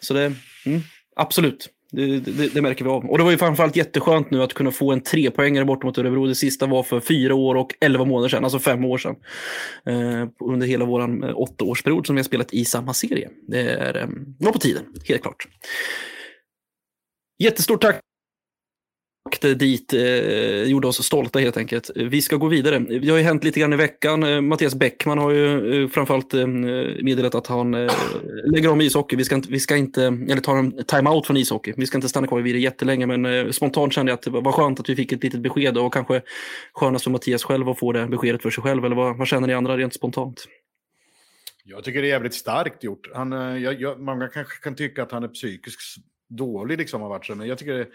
[0.00, 0.32] Så det,
[0.66, 0.80] mm,
[1.16, 1.68] absolut.
[1.92, 3.10] Det, det, det, märker vi av.
[3.10, 6.26] Och det var ju framförallt jätteskönt nu att kunna få en trepoängare bort mot Örebro.
[6.26, 9.16] Det sista var för fyra år och elva månader sedan, alltså fem år sedan.
[9.86, 13.30] Eh, under hela vår eh, åttaårsperiod som vi har spelat i samma serie.
[13.48, 15.48] Det är eh, var på tiden, helt klart.
[17.38, 18.00] Jättestort tack
[19.24, 21.90] åkte dit, eh, gjorde oss stolta helt enkelt.
[21.96, 22.78] Vi ska gå vidare.
[22.78, 24.22] Det har ju hänt lite grann i veckan.
[24.22, 27.92] Eh, Mattias Bäckman har ju eh, framförallt eh, meddelat att han eh,
[28.44, 29.16] lägger om ishockey.
[29.16, 31.74] Vi ska, inte, vi ska inte, eller tar en time-out från ishockey.
[31.76, 34.30] Vi ska inte stanna kvar vid det jättelänge, men eh, spontant kände jag att det
[34.30, 36.22] var skönt att vi fick ett litet besked och kanske
[36.72, 38.84] skönast för Mattias själv att få det beskedet för sig själv.
[38.84, 40.44] Eller vad, vad känner ni andra rent spontant?
[41.64, 43.10] Jag tycker det är jävligt starkt gjort.
[43.14, 45.96] Han, eh, jag, jag, många kanske kan tycka att han är psykiskt
[46.28, 47.86] dålig, liksom, har varit så, men jag tycker det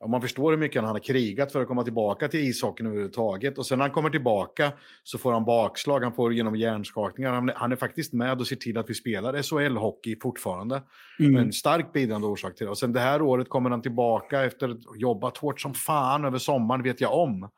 [0.00, 3.58] om man förstår hur mycket han har krigat för att komma tillbaka till ishockeyn överhuvudtaget.
[3.58, 7.32] Och sen när han kommer tillbaka så får han bakslag, han får genom hjärnskakningar.
[7.32, 10.82] Han, han är faktiskt med och ser till att vi spelar SHL-hockey fortfarande.
[11.18, 11.36] Mm.
[11.36, 12.70] En starkt bidragande orsak till det.
[12.70, 16.24] Och sen det här året kommer han tillbaka efter att ha jobbat hårt som fan
[16.24, 17.50] över sommaren, vet jag om.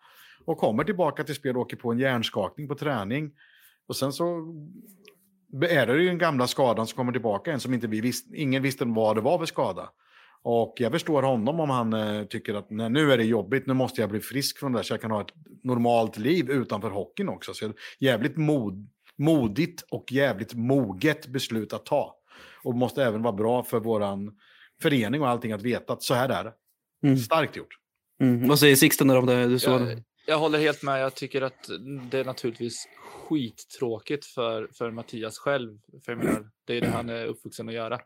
[0.44, 3.30] Och kommer tillbaka till spel och åker på en hjärnskakning på träning.
[3.88, 4.54] Och sen så
[5.68, 8.62] är det ju den gamla skadan som kommer tillbaka, en som inte vi visste, ingen
[8.62, 9.90] visste vad det var för skada.
[10.42, 13.74] Och jag förstår honom om han eh, tycker att nej, nu är det jobbigt, nu
[13.74, 16.90] måste jag bli frisk från det här så jag kan ha ett normalt liv utanför
[16.90, 17.54] hockeyn också.
[17.54, 22.16] Så jävligt mod, modigt och jävligt moget beslut att ta.
[22.62, 24.32] Och måste även vara bra för våran
[24.82, 26.52] förening och allting att veta att så här är det.
[27.02, 27.18] Mm.
[27.18, 27.76] Starkt gjort.
[28.20, 28.48] Mm.
[28.48, 29.46] Vad säger Sixten om det?
[29.46, 31.02] Du såg jag, jag håller helt med.
[31.02, 31.70] Jag tycker att
[32.10, 35.78] det är naturligtvis skittråkigt för, för Mattias själv.
[36.04, 38.00] För menar, det är det han är uppvuxen att göra.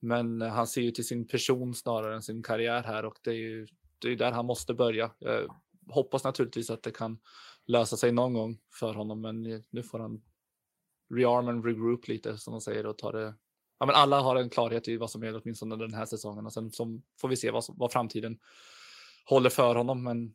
[0.00, 3.34] Men han ser ju till sin person snarare än sin karriär här och det är
[3.34, 3.66] ju
[3.98, 5.10] det är där han måste börja.
[5.18, 5.48] Jag
[5.88, 7.18] hoppas naturligtvis att det kan
[7.66, 10.22] lösa sig någon gång för honom, men nu får han
[11.14, 13.34] rearm and regroup lite som de säger och ta det
[13.78, 16.52] ja, men alla har en klarhet i vad som gäller åtminstone den här säsongen och
[16.52, 18.38] sen som, får vi se vad, vad framtiden
[19.24, 20.04] håller för honom.
[20.04, 20.34] Men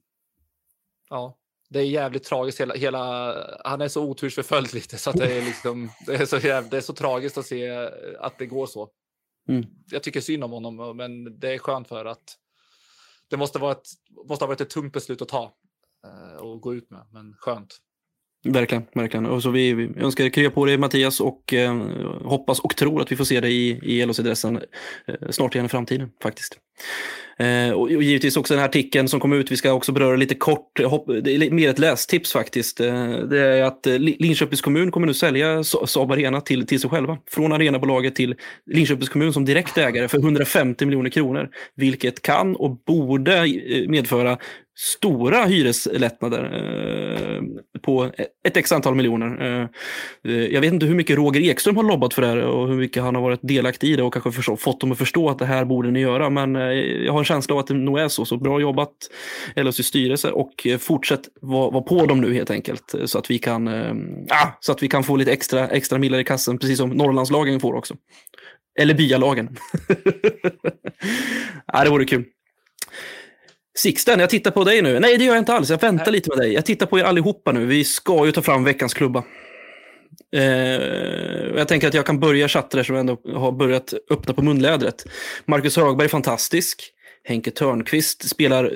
[1.10, 1.38] ja,
[1.70, 2.62] det är jävligt tragiskt.
[2.62, 6.38] Hela, hela, han är så otursförföljd lite så att det är, liksom, det, är så
[6.38, 7.70] jävligt, det är så tragiskt att se
[8.20, 8.92] att det går så.
[9.48, 9.66] Mm.
[9.92, 12.38] Jag tycker synd om honom, men det är skönt för att
[13.28, 13.88] det måste, vara ett,
[14.28, 15.54] måste ha varit ett tungt beslut att ta
[16.06, 17.82] eh, och gå ut med, men skönt.
[18.44, 19.26] Verkligen, verkligen.
[19.26, 21.76] Och så vi, vi önskar krya på dig Mattias och eh,
[22.24, 24.62] hoppas och tror att vi får se dig i, i LHC-dressen
[25.08, 26.58] eh, snart igen i framtiden faktiskt.
[27.42, 30.16] Eh, och, och givetvis också den här artikeln som kom ut, vi ska också beröra
[30.16, 32.80] lite kort, eh, hopp, det är mer ett lästips faktiskt.
[32.80, 36.90] Eh, det är att eh, Linköpings kommun kommer nu sälja Saab Arena till, till sig
[36.90, 37.18] själva.
[37.30, 41.50] Från arenabolaget till Linköpings kommun som direkt ägare för 150 miljoner kronor.
[41.76, 44.38] Vilket kan och borde eh, medföra
[44.82, 47.42] stora hyreslättnader eh,
[47.82, 48.12] på
[48.44, 49.42] ett x antal miljoner.
[49.42, 49.68] Eh,
[50.32, 52.76] eh, jag vet inte hur mycket Roger Ekström har lobbat för det här och hur
[52.76, 55.40] mycket han har varit delaktig i det och kanske förstå, fått dem att förstå att
[55.40, 56.30] det här borde ni göra.
[56.30, 56.62] Men eh,
[57.06, 58.26] jag har en känsla av att det nog är så.
[58.26, 58.94] Så bra jobbat
[59.56, 63.32] LHCs styrelse och eh, fortsätt vara var på dem nu helt enkelt eh, så att
[63.32, 63.96] vi kan, eh,
[64.30, 67.60] ah, så att vi kan få lite extra, extra millar i kassen, precis som Norrlandslagen
[67.60, 67.96] får också.
[68.80, 69.58] Eller byalagen.
[69.88, 70.72] ja,
[71.66, 72.26] ah, det vore kul.
[73.82, 75.00] Sixten, jag tittar på dig nu.
[75.00, 75.70] Nej, det gör jag inte alls.
[75.70, 76.54] Jag väntar lite med dig.
[76.54, 77.66] Jag tittar på er allihopa nu.
[77.66, 79.24] Vi ska ju ta fram veckans klubba.
[80.36, 80.42] Eh,
[81.56, 85.06] jag tänker att jag kan börja chatta där som ändå har börjat öppna på munlädret.
[85.46, 86.84] Marcus Högberg, fantastisk.
[87.24, 88.72] Henke Törnqvist spelar eh,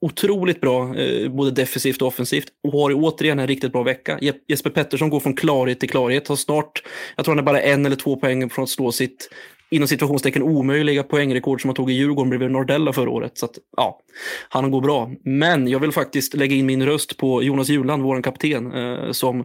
[0.00, 2.48] otroligt bra, eh, både defensivt och offensivt.
[2.62, 4.18] Och har återigen en riktigt bra vecka.
[4.48, 6.28] Jesper Pettersson går från klarhet till klarhet.
[6.28, 6.82] Har snart,
[7.16, 9.30] jag tror han är bara en eller två poäng från att slå sitt
[9.70, 13.38] inom situationstecken omöjliga poängrekord som han tog i Djurgården bredvid Nordella förra året.
[13.38, 14.00] Så att, ja,
[14.48, 15.10] han går bra.
[15.24, 19.44] Men jag vill faktiskt lägga in min röst på Jonas Juland, vår kapten, eh, som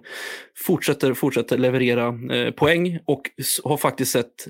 [0.57, 3.21] fortsätter, fortsätter leverera eh, poäng och
[3.63, 4.47] har faktiskt sett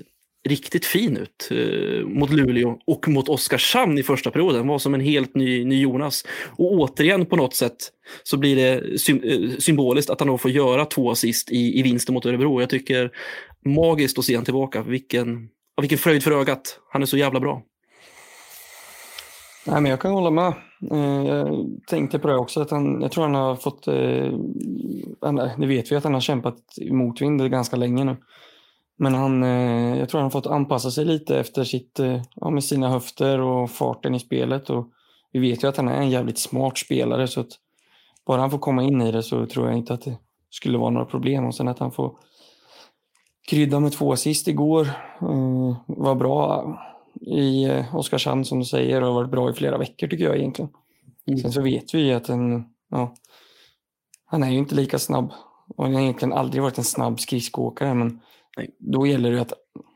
[0.48, 4.66] riktigt fin ut eh, mot Luleå och mot Oskarshamn i första perioden.
[4.66, 6.24] Var som en helt ny, ny Jonas.
[6.56, 7.76] Och återigen på något sätt
[8.22, 11.82] så blir det sy eh, symboliskt att han då får göra två assist i, i
[11.82, 12.60] vinsten mot Örebro.
[12.60, 13.10] Jag tycker
[13.64, 14.82] magiskt att se han tillbaka.
[14.82, 16.80] Vilken, och vilken fröjd för ögat.
[16.92, 17.62] Han är så jävla bra.
[19.66, 20.54] Nej, men jag kan hålla med.
[20.90, 22.60] Eh, jag tänkte på det också.
[22.60, 23.88] Att han, jag tror han har fått...
[23.88, 28.16] Eh, det eh, vet vi att han har kämpat i motvind ganska länge nu.
[28.98, 29.42] Men han,
[29.98, 32.00] jag tror han har fått anpassa sig lite efter sitt,
[32.34, 34.70] ja, med sina höfter och farten i spelet.
[34.70, 34.90] Och
[35.32, 37.28] vi vet ju att han är en jävligt smart spelare.
[37.28, 37.48] Så att
[38.26, 40.18] bara han får komma in i det så tror jag inte att det
[40.50, 41.44] skulle vara några problem.
[41.44, 42.18] Och sen att han får
[43.46, 44.90] krydda med två assist igår.
[45.22, 46.72] Uh, var bra
[47.20, 50.36] i uh, Oskarshamn som du säger och har varit bra i flera veckor tycker jag
[50.36, 50.70] egentligen.
[51.26, 51.40] Mm.
[51.40, 53.14] Sen så vet vi ju att en, ja,
[54.26, 55.32] han är ju inte lika snabb
[55.76, 58.20] och han har egentligen aldrig varit en snabb skridskoåkare men
[58.56, 58.70] Nej.
[58.78, 59.52] då gäller det att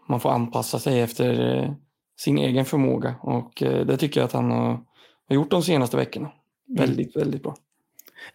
[0.08, 1.72] man får anpassa sig efter uh,
[2.20, 4.80] sin egen förmåga och det tycker jag att han har,
[5.28, 6.30] har gjort de senaste veckorna.
[6.68, 6.80] Mm.
[6.80, 7.56] Väldigt, väldigt bra.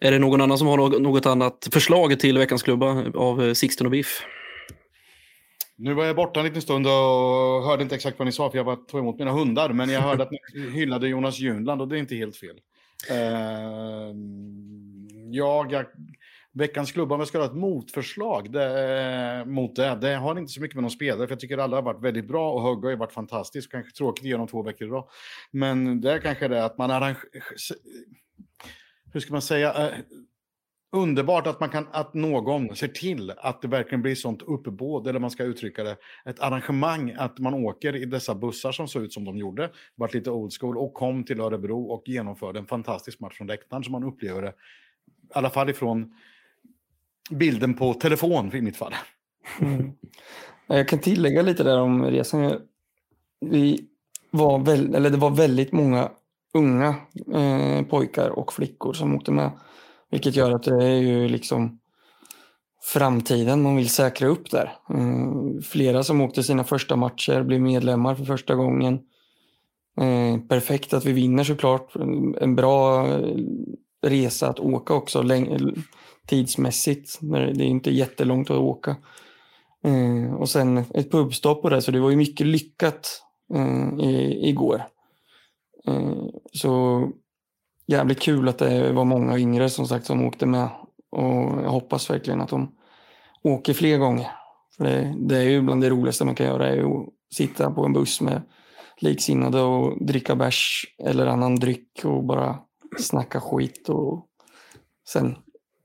[0.00, 3.90] Är det någon annan som har något annat förslag till veckans klubba av Sixten och
[3.90, 4.22] Biff?
[5.78, 6.92] Nu var jag borta en liten stund och
[7.62, 9.72] hörde inte exakt vad ni sa för jag var tog emot mina hundar.
[9.72, 12.60] Men jag hörde att ni hyllade Jonas Junland och det är inte helt fel.
[13.10, 14.16] Uh,
[15.30, 15.84] jag,
[16.52, 20.60] veckans klubba, om jag ska ha ett motförslag det, mot det, det har inte så
[20.60, 22.90] mycket med någon spelare, för jag tycker alla har varit väldigt bra och Högg har
[22.90, 23.70] ju varit fantastisk.
[23.70, 25.08] Kanske tråkigt genom två veckor idag.
[25.50, 27.30] Men det är kanske det att man arrangerar...
[29.12, 29.90] Hur ska man säga?
[30.96, 35.20] Underbart att, man kan, att någon ser till att det verkligen blir sånt uppbåd, eller
[35.20, 39.12] man ska uttrycka det, ett arrangemang, att man åker i dessa bussar som såg ut
[39.12, 43.20] som de gjorde, varit lite old school, och kom till Örebro och genomförde en fantastisk
[43.20, 44.52] match från läktaren som man upplever det, i
[45.34, 46.14] alla fall ifrån
[47.30, 48.94] bilden på telefon i mitt fall.
[49.60, 49.92] Mm.
[50.66, 52.60] Jag kan tillägga lite där om resan.
[53.40, 53.84] Vi
[54.30, 56.10] var väl, eller det var väldigt många
[56.54, 56.94] unga
[57.34, 59.50] eh, pojkar och flickor som åkte med.
[60.10, 61.78] Vilket gör att det är ju liksom
[62.86, 64.72] framtiden man vill säkra upp där.
[64.90, 68.94] Eh, flera som åkte sina första matcher blev medlemmar för första gången.
[70.00, 71.96] Eh, perfekt att vi vinner såklart.
[72.40, 73.36] En bra eh,
[74.02, 75.24] resa att åka också
[76.26, 77.18] tidsmässigt.
[77.20, 78.96] Det är inte jättelångt att åka.
[80.38, 83.22] Och sen ett pubstopp på det, så det var ju mycket lyckat
[84.42, 84.82] igår.
[86.52, 87.02] Så
[87.86, 90.68] jävligt kul att det var många yngre som sagt som åkte med.
[91.10, 92.74] Och jag hoppas verkligen att de
[93.42, 94.30] åker fler gånger.
[94.76, 97.70] För det, det är ju bland det roligaste man kan göra, är ju att sitta
[97.70, 98.42] på en buss med
[99.00, 102.58] liksinnade och dricka bärs eller annan dryck och bara
[102.98, 104.26] snacka skit och
[105.08, 105.36] sen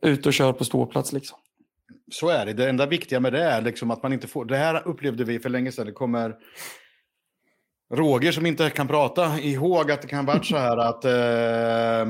[0.01, 1.37] ut och köra på ståplats liksom.
[2.11, 2.53] Så är det.
[2.53, 4.45] Det enda viktiga med det är liksom att man inte får...
[4.45, 5.85] Det här upplevde vi för länge sedan.
[5.85, 6.35] Det kommer
[7.91, 12.05] Roger som inte kan prata ihåg att det kan vara så här att eh,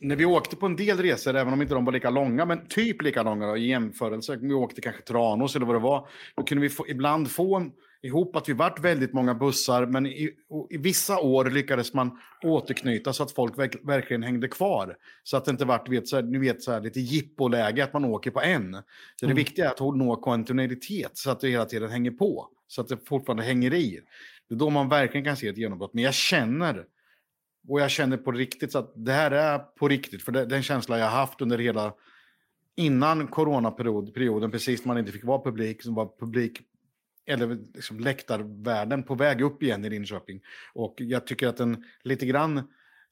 [0.00, 2.66] när vi åkte på en del resor, även om inte de var lika långa, men
[2.66, 6.42] typ lika långa då, i jämförelse, vi åkte kanske Tranås eller vad det var, då
[6.42, 7.70] kunde vi få, ibland få
[8.02, 10.30] ihop att vi vart väldigt många bussar, men i,
[10.70, 14.96] i vissa år lyckades man återknyta så att folk verk, verkligen hängde kvar.
[15.22, 17.92] Så att det inte vart, vet, så här, ni vet, så här, lite jippoläge, att
[17.92, 18.72] man åker på en.
[19.16, 19.34] Så mm.
[19.36, 22.88] det viktiga är att nå kontinuitet, så att det hela tiden hänger på, så att
[22.88, 24.00] det fortfarande hänger i.
[24.48, 25.94] Det är då man verkligen kan se ett genombrott.
[25.94, 26.84] Men jag känner,
[27.68, 30.22] och jag känner på riktigt, så att det här är på riktigt.
[30.22, 31.94] För det, den känsla jag haft under hela,
[32.76, 36.60] innan coronaperioden, precis när man inte fick vara publik, som var publik,
[37.26, 40.40] eller liksom läktarvärlden på väg upp igen i Linköping.
[40.74, 42.62] Och jag tycker att den lite grann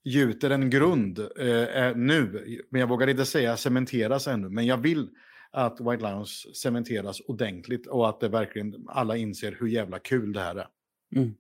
[0.04, 2.46] gjuter en grund eh, eh nu.
[2.70, 4.48] Men jag vågar inte säga cementeras ännu.
[4.48, 5.08] Men jag vill
[5.50, 10.40] att White Lions cementeras ordentligt och att det verkligen alla inser hur jävla kul det
[10.40, 10.66] här är.
[11.16, 11.34] Mm.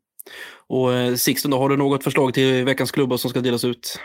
[0.66, 4.00] Och eh, Sixten, då, har du något förslag till veckans klubbar som ska delas ut?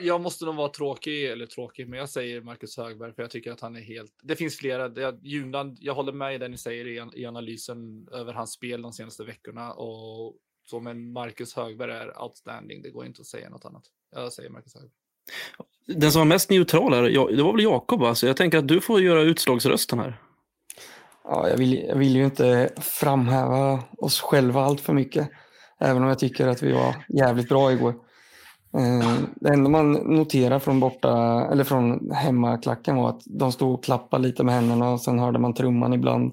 [0.00, 3.52] Jag måste nog vara tråkig, eller tråkig, men jag säger Marcus Högberg för jag tycker
[3.52, 4.12] att han är helt...
[4.22, 5.00] Det finns flera.
[5.00, 5.18] Jag,
[5.80, 9.24] jag håller med i det ni säger i, i analysen över hans spel de senaste
[9.24, 10.36] veckorna och
[10.70, 12.82] så, men Marcus Högberg är outstanding.
[12.82, 13.82] Det går inte att säga något annat.
[14.14, 14.92] Jag säger Marcus Högberg.
[15.86, 17.02] Den som var mest neutral här,
[17.36, 18.26] det var väl Jakob, alltså.
[18.26, 20.20] Jag tänker att du får göra utslagsrösten här.
[21.28, 25.30] Ja, jag, vill, jag vill ju inte framhäva oss själva allt för mycket.
[25.80, 27.94] Även om jag tycker att vi var jävligt bra igår.
[28.76, 33.84] Eh, det enda man noterar från borta, eller från hemmaklacken var att de stod och
[33.84, 36.32] klappade lite med händerna och sen hörde man trumman ibland.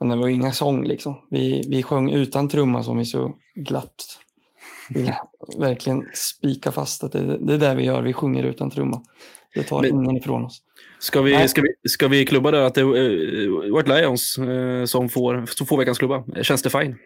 [0.00, 1.14] Men det var inga sång liksom.
[1.30, 4.18] Vi, vi sjöng utan trumma som vi så glatt
[4.88, 5.12] vill
[5.58, 8.02] verkligen spika fast att det, det är det vi gör.
[8.02, 9.02] Vi sjunger utan trumma.
[9.54, 10.62] Det tar Men, ingen ifrån oss.
[11.00, 14.84] Ska vi, ska, vi, ska vi klubba där att det är uh, White Lions uh,
[14.84, 16.24] som, får, som får veckans klubba?
[16.42, 16.96] Känns det fine?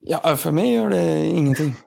[0.00, 1.74] Ja, för mig gör det ingenting.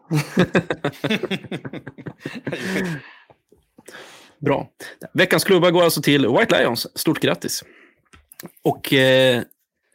[4.40, 4.70] Bra.
[5.14, 7.00] Veckans klubba går alltså till White Lions.
[7.00, 7.64] Stort grattis.
[8.64, 9.42] Och eh,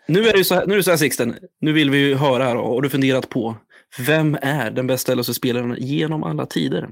[0.08, 2.14] nu är det så här, nu är det så här Sixten, nu vill vi ju
[2.14, 3.56] höra här och du funderat på
[3.98, 6.88] vem är den bästa LHC-spelaren genom alla tider?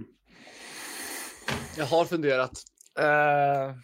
[1.76, 2.64] Jag har funderat.
[3.00, 3.74] Uh,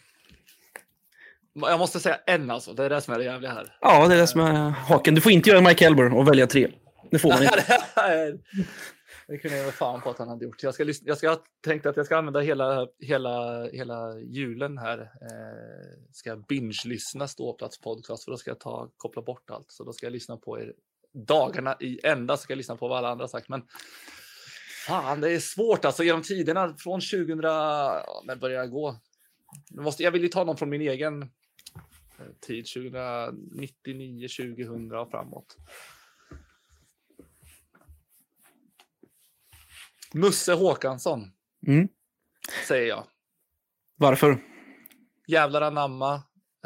[1.54, 2.72] jag måste säga en alltså.
[2.72, 3.76] Det är det som är det jävliga här.
[3.80, 5.14] Ja, det är det som är haken.
[5.14, 6.68] Du får inte göra Mike Elber och välja tre.
[7.10, 7.64] Det får man inte.
[9.28, 10.62] det kunde jag väl fan på att han hade gjort.
[10.62, 14.98] Jag ska, jag ska tänkt att jag ska använda hela, hela, hela julen här.
[14.98, 19.72] Eh, ska binge-lyssna Ståplats podcast för då ska jag ta, koppla bort allt.
[19.72, 20.72] Så då ska jag lyssna på er
[21.12, 22.36] dagarna i ända.
[22.36, 23.48] Ska jag lyssna på vad alla andra sagt.
[23.48, 23.62] Men
[24.86, 27.38] fan, det är svårt alltså genom tiderna från 2000.
[28.24, 29.00] när börjar jag gå?
[29.68, 31.28] Jag, måste, jag vill ju ta någon från min egen eh,
[32.40, 35.56] tid, 2099, 2000 och framåt.
[40.14, 41.32] Musse Håkansson.
[41.66, 41.88] Mm.
[42.68, 43.06] Säger jag.
[43.96, 44.38] Varför?
[45.26, 46.14] Jävlar anamma.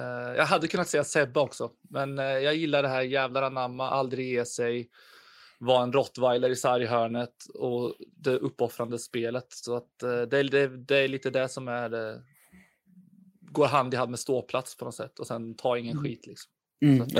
[0.00, 3.90] Uh, jag hade kunnat säga Sebbe också, men uh, jag gillar det här jävlar anamma,
[3.90, 4.90] aldrig ge sig,
[5.64, 9.46] vara en rottweiler i sarghörnet och det uppoffrande spelet.
[9.48, 12.20] Så att uh, det, det, det, är lite det som är
[13.40, 16.04] går hand i hand med ståplats på något sätt och sen ta ingen mm.
[16.04, 16.50] skit liksom.
[16.82, 17.02] Mm.
[17.02, 17.12] Att,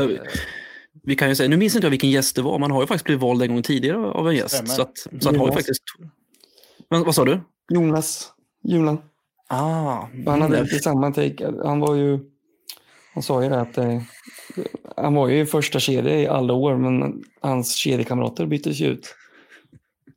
[1.03, 2.87] vi kan ju säga, nu minns inte jag vilken gäst det var, man har ju
[2.87, 4.69] faktiskt blivit vald en gång tidigare av en gäst.
[4.69, 5.83] Så, att, så han har ju faktiskt...
[6.91, 7.41] Men, vad sa du?
[7.69, 8.33] Jonas
[8.69, 8.99] Julan.
[9.49, 11.53] Ah, han hade lite samma take.
[11.65, 12.19] Han var ju...
[13.15, 14.01] Han sa ju det att eh,
[14.97, 19.15] han var ju i första kedja i alla år, men hans kedjekamrater byttes ju ut.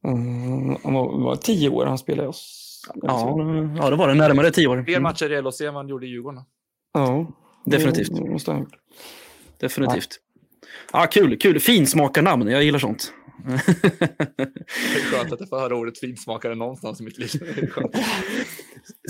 [0.04, 2.64] Mm, han var, var tio år han spelade oss.
[3.02, 3.36] Ja,
[3.78, 4.14] ja, det var det.
[4.14, 4.84] Närmare tio år.
[4.84, 6.42] Fler matcher i LHC än man gjorde i Djurgården.
[6.94, 7.28] Ja,
[7.66, 8.12] definitivt.
[9.60, 10.20] Definitivt.
[10.94, 11.60] Ja, kul, kul.
[11.60, 13.14] Finsmakarnamn, jag gillar sånt.
[13.46, 17.30] det är skönt att jag får höra ordet finsmakare någonstans i mitt liv.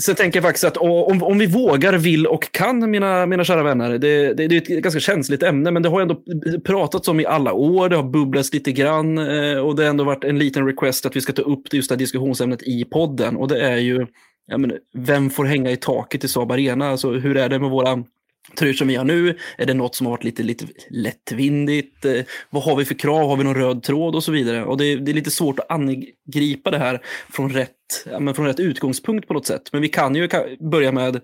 [0.00, 3.62] Så jag tänker faktiskt att om, om vi vågar, vill och kan, mina, mina kära
[3.62, 6.22] vänner, det, det, det är ett ganska känsligt ämne, men det har ändå
[6.64, 10.04] pratats om i alla år, det har bubblats lite grann eh, och det har ändå
[10.04, 12.84] varit en liten request att vi ska ta upp det just det här diskussionsämnet i
[12.84, 14.06] podden och det är ju,
[14.56, 16.88] men, vem får hänga i taket i Saab Arena?
[16.88, 18.04] Alltså, hur är det med våra
[18.58, 19.38] tröjor som vi har nu?
[19.58, 22.04] Är det något som har varit lite, lite lättvindigt?
[22.04, 23.28] Eh, vad har vi för krav?
[23.28, 24.64] Har vi någon röd tråd och så vidare?
[24.64, 27.70] Och det, det är lite svårt att angripa det här från rätt,
[28.10, 29.62] ja, men från rätt utgångspunkt på något sätt.
[29.72, 30.28] Men vi kan ju
[30.60, 31.20] börja med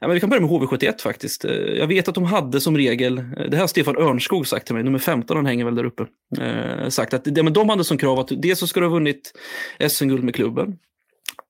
[0.00, 1.44] Ja, men vi kan börja med HV71 faktiskt.
[1.44, 4.66] Eh, jag vet att de hade som regel, eh, det här har Stefan Örnskog sagt
[4.66, 6.06] till mig, nummer 15, han hänger väl där uppe,
[6.40, 8.92] eh, sagt att ja, men de hade som krav att dels så ska du ha
[8.92, 9.32] vunnit
[9.88, 10.78] SM-guld med klubben,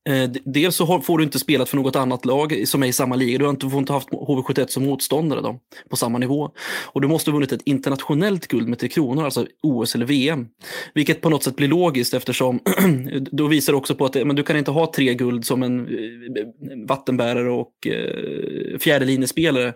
[0.09, 3.17] Eh, dels så får du inte spelat för något annat lag som är i samma
[3.17, 3.39] liga.
[3.39, 6.51] Du har inte, får inte haft HV71 som motståndare då, på samma nivå.
[6.85, 10.47] Och du måste ha vunnit ett internationellt guld med Tre Kronor, alltså OS eller VM.
[10.95, 12.61] Vilket på något sätt blir logiskt eftersom
[13.31, 15.63] då visar det också på att eh, men du kan inte ha tre guld som
[15.63, 19.75] en eh, vattenbärare och eh, fjärdelinjespelare.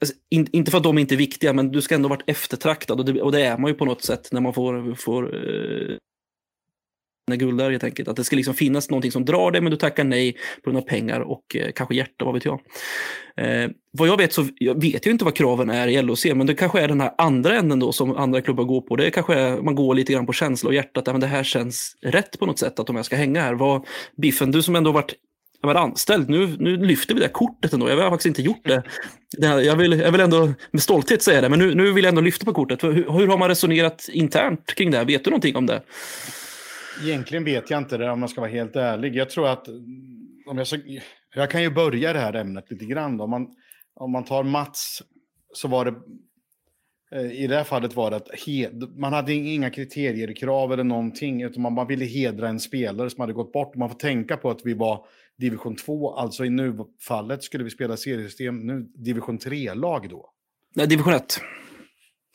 [0.00, 3.00] Alltså, in, inte för att de inte är viktiga, men du ska ändå varit eftertraktad
[3.00, 5.96] och det, och det är man ju på något sätt när man får, får eh,
[7.26, 8.08] guld guldar helt enkelt.
[8.08, 10.84] Att det ska liksom finnas någonting som drar dig men du tackar nej på grund
[10.84, 12.60] av pengar och eh, kanske hjärta, vad vet jag.
[13.36, 16.46] Eh, vad jag vet så jag vet jag inte vad kraven är i LOC, men
[16.46, 18.96] det kanske är den här andra änden då som andra klubbar går på.
[18.96, 21.96] Det kanske är, man går lite grann på känsla och hjärtat, men det här känns
[22.02, 23.54] rätt på något sätt att om jag ska hänga här.
[23.54, 25.14] Vad, Biffen, du som ändå varit
[25.66, 26.28] jag var anställd.
[26.28, 27.88] Nu, nu lyfter vi det kortet ändå.
[27.88, 28.82] Jag har faktiskt inte gjort det.
[29.38, 32.04] det här, jag, vill, jag vill ändå med stolthet säga det, men nu, nu vill
[32.04, 32.84] jag ändå lyfta på kortet.
[32.84, 35.04] Hur, hur har man resonerat internt kring det här?
[35.04, 35.82] Vet du någonting om det?
[37.02, 39.16] Egentligen vet jag inte det om jag ska vara helt ärlig.
[39.16, 39.68] Jag tror att
[40.46, 40.76] om jag, så,
[41.34, 43.20] jag kan ju börja det här ämnet lite grann.
[43.20, 43.54] Om man,
[43.94, 45.02] om man tar Mats
[45.52, 45.94] så var det
[47.18, 50.84] eh, i det här fallet var det att he, man hade inga kriterier, krav eller
[50.84, 53.74] någonting, utan man bara ville hedra en spelare som hade gått bort.
[53.74, 57.96] Man får tänka på att vi var division 2, alltså i nu-fallet skulle vi spela
[57.96, 60.30] seriesystem, nu division 3-lag då.
[60.74, 61.40] Nej, division 1.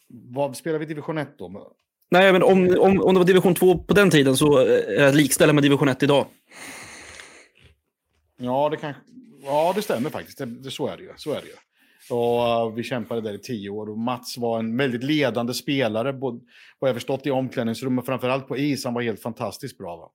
[0.08, 1.76] Vad spelar vi division 1 då?
[2.12, 5.12] Nej, men om, om, om det var division 2 på den tiden så är det
[5.12, 6.26] likställa med division 1 idag.
[8.38, 8.94] Ja, det, kan,
[9.44, 10.38] ja, det stämmer faktiskt.
[10.38, 11.10] Det, det, så är det ju.
[11.18, 11.54] Så är det ju.
[12.16, 16.14] Och uh, vi kämpade där i tio år och Mats var en väldigt ledande spelare,
[16.14, 16.40] både,
[16.80, 18.86] vad jag förstått i omklädningsrummet, framförallt på is.
[18.86, 19.98] Han var helt fantastiskt bra.
[19.98, 20.12] Va?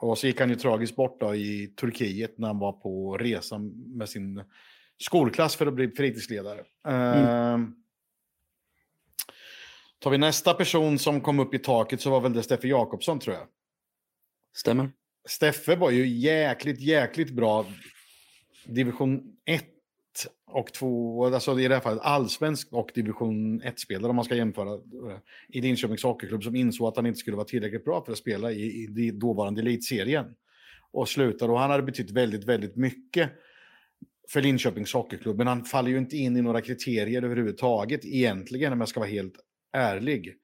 [0.00, 3.58] Och så gick han ju tragiskt bort då i Turkiet när han var på resa
[3.86, 4.42] med sin
[4.98, 6.60] skolklass för att bli fritidsledare.
[6.88, 7.60] Mm.
[7.60, 7.68] Uh,
[9.98, 13.18] Tar vi nästa person som kom upp i taket så var väl det Steffe Jakobsson
[13.18, 13.46] tror jag.
[14.56, 14.90] Stämmer.
[15.28, 17.66] Steffe var ju jäkligt, jäkligt bra.
[18.66, 19.64] Division 1
[20.46, 24.74] och 2, alltså i det här fallet allsvensk och division 1-spelare om man ska jämföra.
[24.74, 25.18] Eh,
[25.48, 28.52] I Linköpings Hockeyklubb som insåg att han inte skulle vara tillräckligt bra för att spela
[28.52, 30.26] i, i dåvarande elitserien.
[30.90, 33.30] Och slutade, och han hade betytt väldigt, väldigt mycket
[34.28, 35.38] för Linköpings Hockeyklubb.
[35.38, 39.10] Men han faller ju inte in i några kriterier överhuvudtaget egentligen om jag ska vara
[39.10, 39.34] helt
[39.72, 40.34] ärlig.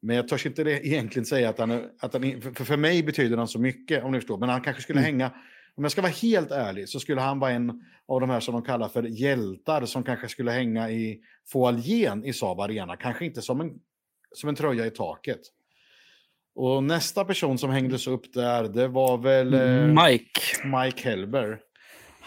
[0.00, 3.02] Men jag törs inte det egentligen säga att han, är, att han för, för mig
[3.02, 4.38] betyder han så mycket, om ni förstår.
[4.38, 5.12] Men han kanske skulle mm.
[5.12, 5.30] hänga,
[5.74, 8.54] om jag ska vara helt ärlig, så skulle han vara en av de här som
[8.54, 11.20] de kallar för hjältar som kanske skulle hänga i
[11.52, 12.96] foajén i Saab Arena.
[12.96, 13.72] Kanske inte som en,
[14.32, 15.40] som en tröja i taket.
[16.54, 19.54] Och nästa person som hängdes upp där, det var väl...
[19.54, 20.40] Eh, Mike.
[20.64, 21.60] Mike Helber.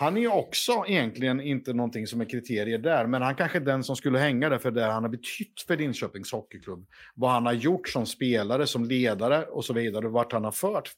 [0.01, 3.61] Han är ju också egentligen inte någonting som är kriterier där, men han kanske är
[3.61, 6.85] den som skulle hänga där för det han har betytt för Linköpings Hockeyklubb.
[7.15, 10.91] Vad han har gjort som spelare, som ledare och så vidare, vart han har fört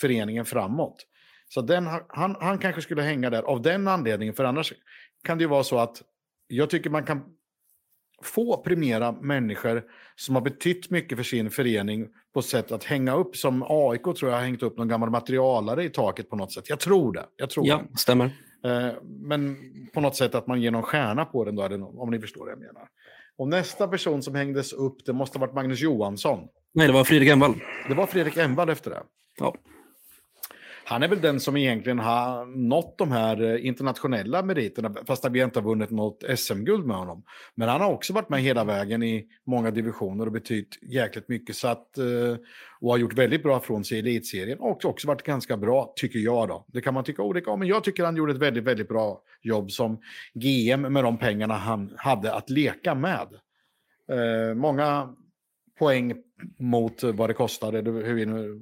[0.00, 1.06] föreningen framåt.
[1.48, 4.72] Så den, han, han kanske skulle hänga där av den anledningen, för annars
[5.24, 6.02] kan det ju vara så att
[6.46, 7.24] jag tycker man kan
[8.22, 9.82] få premiera människor
[10.16, 14.30] som har betytt mycket för sin förening på sätt att hänga upp, som AIK tror
[14.30, 16.68] jag har hängt upp någon gammal materialare i taket på något sätt.
[16.68, 17.24] Jag tror det.
[17.36, 17.98] Jag tror ja, det.
[17.98, 18.24] stämmer.
[18.64, 19.56] Eh, men
[19.94, 22.50] på något sätt att man ger någon stjärna på den, då, om ni förstår vad
[22.50, 22.88] jag menar.
[23.38, 26.48] Och nästa person som hängdes upp, det måste ha varit Magnus Johansson.
[26.74, 27.54] Nej, det var Fredrik Envall.
[27.88, 29.02] Det var Fredrik Envall efter det.
[29.38, 29.54] Ja.
[30.84, 35.42] Han är väl den som egentligen har nått de här eh, internationella meriterna, fast vi
[35.42, 37.24] inte har vunnit något SM-guld med honom.
[37.54, 41.56] Men han har också varit med hela vägen i många divisioner och betytt jäkligt mycket.
[41.56, 42.36] Så att, eh,
[42.80, 46.18] och har gjort väldigt bra från sig i elitserien och också varit ganska bra, tycker
[46.18, 46.48] jag.
[46.48, 46.66] då.
[46.68, 49.22] Det kan man tycka olika om, men jag tycker han gjorde ett väldigt, väldigt bra
[49.42, 50.00] jobb som
[50.34, 53.28] GM med de pengarna han hade att leka med.
[54.10, 55.14] Eh, många
[55.78, 56.14] poäng
[56.58, 58.60] mot vad det kostade, hur vi nu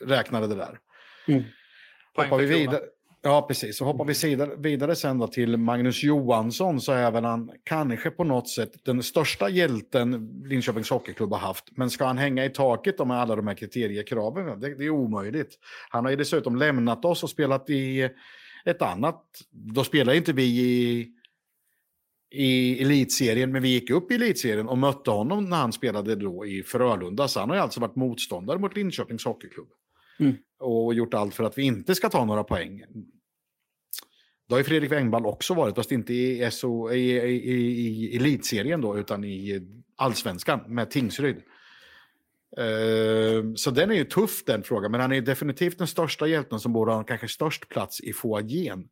[0.00, 0.78] räknade det där.
[1.28, 1.42] Mm.
[2.16, 2.80] Hoppar vi vidare.
[3.22, 3.76] Ja, precis.
[3.76, 8.10] Så hoppar vi vidare, vidare sen då till Magnus Johansson så är väl han kanske
[8.10, 11.64] på något sätt den största hjälten Linköpings Hockeyklubb har haft.
[11.70, 14.60] Men ska han hänga i taket med alla de här kriteriekraven?
[14.60, 15.58] Det, det är omöjligt.
[15.90, 18.10] Han har ju dessutom lämnat oss och spelat i
[18.64, 19.24] ett annat.
[19.50, 21.08] Då spelar inte vi i,
[22.30, 26.46] i elitserien, men vi gick upp i elitserien och mötte honom när han spelade då
[26.46, 27.28] i Frölunda.
[27.28, 29.68] Så han har ju alltså varit motståndare mot Linköpings Hockeyklubb.
[30.20, 30.36] Mm.
[30.58, 32.84] Och gjort allt för att vi inte ska ta några poäng.
[34.48, 38.16] Det har ju Fredrik Wengvall också varit, fast inte i, SO, i, i, i, i
[38.16, 39.60] elitserien då, utan i
[39.96, 41.36] allsvenskan med Tingsryd.
[42.58, 46.60] Uh, så den är ju tuff den frågan, men han är definitivt den största hjälten
[46.60, 48.88] som borde ha kanske störst plats i foajén.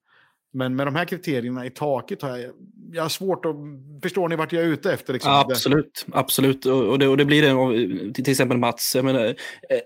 [0.53, 2.51] Men med de här kriterierna i taket har jag,
[2.93, 3.57] jag har svårt att...
[4.03, 5.13] Förstår ni vart jag är ute efter?
[5.13, 5.33] Liksom?
[5.33, 6.67] absolut, absolut.
[6.67, 8.93] Och det, och det blir det till exempel Mats.
[8.97, 9.35] Jag menar,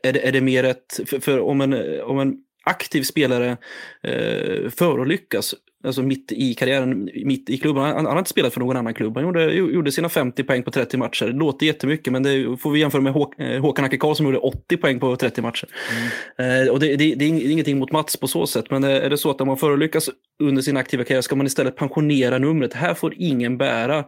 [0.02, 1.00] är, det, är det mer ett...
[1.06, 3.56] För, för om, en, om en aktiv spelare
[4.02, 5.54] eh, förolyckas
[5.84, 7.82] alltså mitt i karriären, mitt i klubben.
[7.82, 9.16] Han, han har inte spelat för någon annan klubb.
[9.16, 11.26] Han gjorde, gjorde sina 50 poäng på 30 matcher.
[11.26, 14.26] Det låter jättemycket, men det får vi jämföra med Hå eh, Håkan Acke Karlsson som
[14.26, 15.68] gjorde 80 poäng på 30 matcher.
[16.38, 16.66] Mm.
[16.66, 19.18] Eh, och det, det, det, är ingenting mot Mats på så sätt, men är det
[19.18, 20.10] så att om man förolyckas
[20.42, 22.74] under sin aktiva karriär ska man istället pensionera numret.
[22.74, 24.04] Här får ingen bära.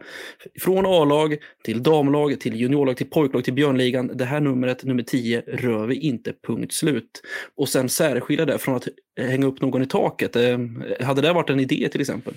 [0.61, 4.11] Från A-lag till damlag, till juniorlag, till pojklag, till björnligan.
[4.13, 7.21] Det här numret, nummer 10, rör vi inte, punkt slut.
[7.57, 8.87] Och sen särskilja det från att
[9.21, 10.35] hänga upp någon i taket.
[10.35, 10.59] Eh,
[11.01, 12.33] hade det varit en idé till exempel?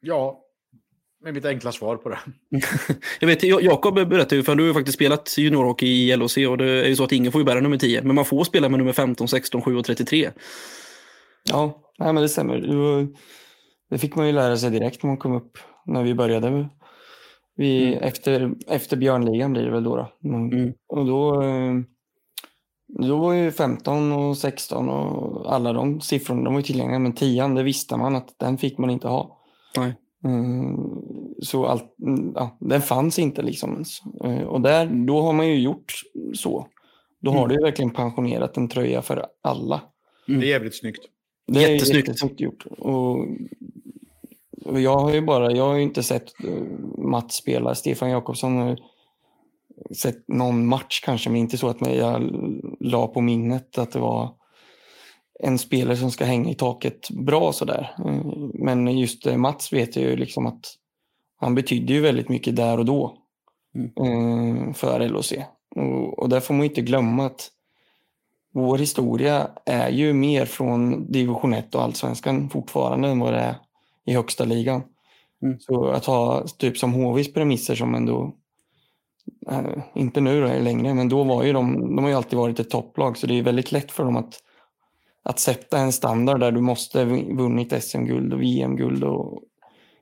[0.00, 0.40] Ja,
[1.24, 2.18] med mitt enkla svar på det.
[3.20, 6.58] jag vet, Jakob berättade ju, för du har ju faktiskt spelat juniorhockey i LHC och
[6.58, 8.68] det är ju så att ingen får ju bära nummer 10, men man får spela
[8.68, 10.30] med nummer 15, 16, 7 och 33.
[11.50, 13.08] Ja, nej, men det stämmer.
[13.90, 16.68] Det fick man ju lära sig direkt när man kom upp, när vi började.
[17.56, 17.98] Vi, mm.
[18.02, 19.96] efter, efter Björnligan blir det väl då.
[19.96, 20.28] då.
[20.28, 20.72] Mm.
[20.88, 21.74] Och då eh,
[22.98, 26.98] då var ju 15 och 16 och alla de siffrorna de var ju tillgängliga.
[26.98, 29.40] Men 10 det visste man att den fick man inte ha.
[29.76, 29.94] Nej.
[30.24, 30.76] Mm,
[31.42, 31.94] så allt,
[32.34, 33.98] ja, den fanns inte liksom ens.
[34.24, 35.92] Eh, och där, då har man ju gjort
[36.34, 36.66] så.
[37.20, 37.56] Då har mm.
[37.56, 39.80] du verkligen pensionerat en tröja för alla.
[40.28, 40.40] Mm.
[40.40, 41.04] Det är jävligt snyggt.
[41.46, 42.66] Det är jättesnyggt, jättesnyggt gjort.
[42.78, 43.18] Och,
[44.64, 46.62] och jag har ju bara, jag har ju inte sett uh,
[46.98, 47.74] Mats spela.
[47.74, 48.76] Stefan Jakobsson
[49.96, 52.30] sett någon match kanske, men inte så att jag
[52.80, 54.34] la på minnet att det var
[55.40, 57.94] en spelare som ska hänga i taket bra sådär.
[58.54, 60.74] Men just eh, Mats vet jag ju liksom att
[61.36, 63.18] han betydde ju väldigt mycket där och då
[63.74, 64.68] mm.
[64.68, 65.32] Eh, för LOC.
[65.76, 67.50] Och, och där får man inte glömma att
[68.54, 73.56] vår historia är ju mer från division 1 och allsvenskan fortfarande än vad det är
[74.06, 74.82] i högsta ligan.
[75.42, 75.60] Mm.
[75.60, 78.34] Så att ha typ som HVs premisser som ändå
[79.94, 82.70] inte nu då, längre, men då var ju de, de har ju alltid varit ett
[82.70, 84.34] topplag så det är väldigt lätt för dem att,
[85.22, 89.42] att sätta en standard där du måste vunnit SM-guld och VM-guld och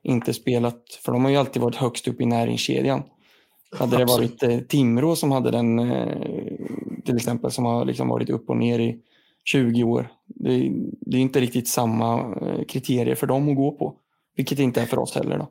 [0.03, 3.03] inte spelat, för de har ju alltid varit högst upp i näringskedjan.
[3.79, 6.17] Hade det varit eh, Timrå som hade den, eh,
[7.05, 8.99] till exempel, som har liksom varit upp och ner i
[9.45, 10.07] 20 år.
[10.25, 10.71] Det,
[11.01, 13.95] det är inte riktigt samma eh, kriterier för dem att gå på,
[14.35, 15.37] vilket inte är för oss heller.
[15.37, 15.47] Då.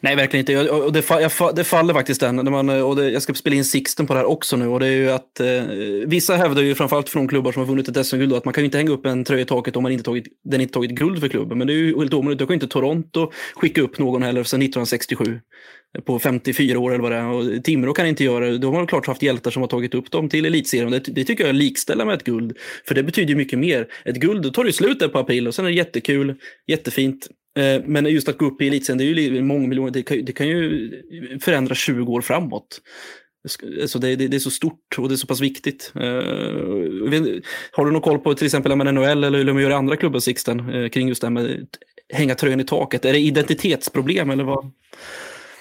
[0.00, 0.52] Nej, verkligen inte.
[0.52, 2.36] Jag, och det, jag, det, faller faktiskt den.
[2.36, 4.68] När man, och det, jag ska spela in Sixten på det här också nu.
[4.68, 5.62] Och det är ju att, eh,
[6.06, 8.64] vissa hävdar ju framförallt från klubbar som har vunnit ett SM-guld att man kan ju
[8.64, 11.20] inte hänga upp en tröja i taket om man inte tagit, den inte tagit guld
[11.20, 11.58] för klubben.
[11.58, 12.38] Men det är ju helt omöjligt.
[12.38, 15.40] Då kan inte Toronto skicka upp någon heller sedan 1967
[16.06, 17.26] på 54 år eller vad det är.
[17.26, 18.58] Och Timrå kan inte göra det.
[18.58, 20.90] De har klart haft hjältar som har tagit upp dem till elitserien.
[20.90, 22.56] Det, det tycker jag är likställa med ett guld.
[22.88, 23.86] För det betyder ju mycket mer.
[24.04, 26.34] Ett guld, då tar det slut där på april och sen är det jättekul,
[26.66, 27.28] jättefint.
[27.58, 29.90] Eh, men just att gå upp i elitserien, det är ju många miljoner.
[29.90, 30.90] Det kan, det kan ju
[31.40, 32.80] förändra 20 år framåt.
[33.80, 35.92] Alltså det, det, det, är så stort och det är så pass viktigt.
[35.96, 36.02] Uh,
[37.72, 40.20] har du någon koll på till exempel NHL eller hur de gör i andra klubbar,
[40.20, 41.66] Sixten, uh, kring just det här med
[42.12, 43.04] hänga tröjan i taket?
[43.04, 44.70] Är det identitetsproblem eller vad?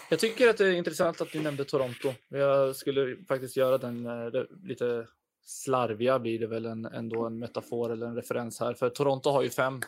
[0.10, 2.14] Jag tycker att det är intressant att du nämnde Toronto.
[2.28, 5.08] Jag skulle faktiskt göra den uh, lite
[5.44, 8.74] slarviga blir det väl en, ändå en metafor eller en referens här.
[8.74, 9.82] För Toronto har ju fem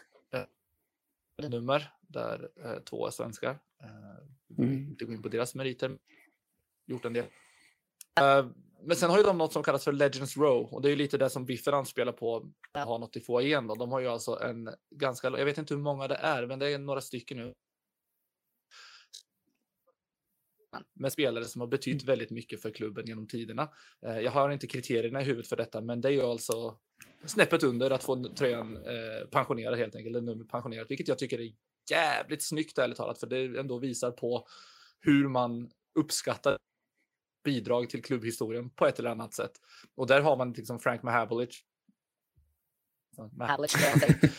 [1.48, 3.60] nummer där eh, två är svenskar.
[3.84, 4.90] Eh, mm.
[4.90, 5.98] Inte gå in på deras meriter.
[6.86, 7.26] Gjort en del.
[8.22, 8.46] Eh,
[8.84, 10.96] men sen har ju de något som kallas för Legends Row och det är ju
[10.96, 12.52] lite det som Biffen anspelar på.
[12.74, 13.76] Har något i foajén då.
[13.76, 16.70] De har ju alltså en ganska, jag vet inte hur många det är, men det
[16.70, 17.54] är några stycken nu.
[20.94, 23.70] Med spelare som har betytt väldigt mycket för klubben genom tiderna.
[24.06, 26.78] Eh, jag har inte kriterierna i huvudet för detta, men det är ju alltså
[27.26, 31.40] snäppet under att få tröjan eh, pensionerad helt enkelt, eller nummer pensionerat, vilket jag tycker
[31.40, 31.52] är
[31.92, 34.48] jävligt snyggt ärligt talat, för det ändå visar på
[35.00, 36.58] hur man uppskattar
[37.44, 39.52] bidrag till klubbhistorien på ett eller annat sätt.
[39.96, 41.04] Och där har man liksom Frank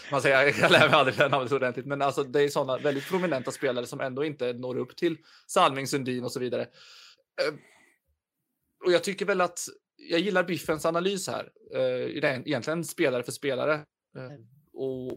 [0.13, 3.09] Man säger, jag lär mig aldrig det namnet ordentligt, men alltså det är sådana väldigt
[3.09, 5.17] prominenta spelare som ändå inte når upp till
[5.47, 6.63] Salming Sundin och så vidare.
[6.63, 7.55] Eh,
[8.85, 9.61] och jag tycker väl att
[9.97, 11.51] jag gillar Biffens analys här.
[11.75, 13.75] Uh, egentligen spelare för spelare.
[14.17, 15.13] Uh, och,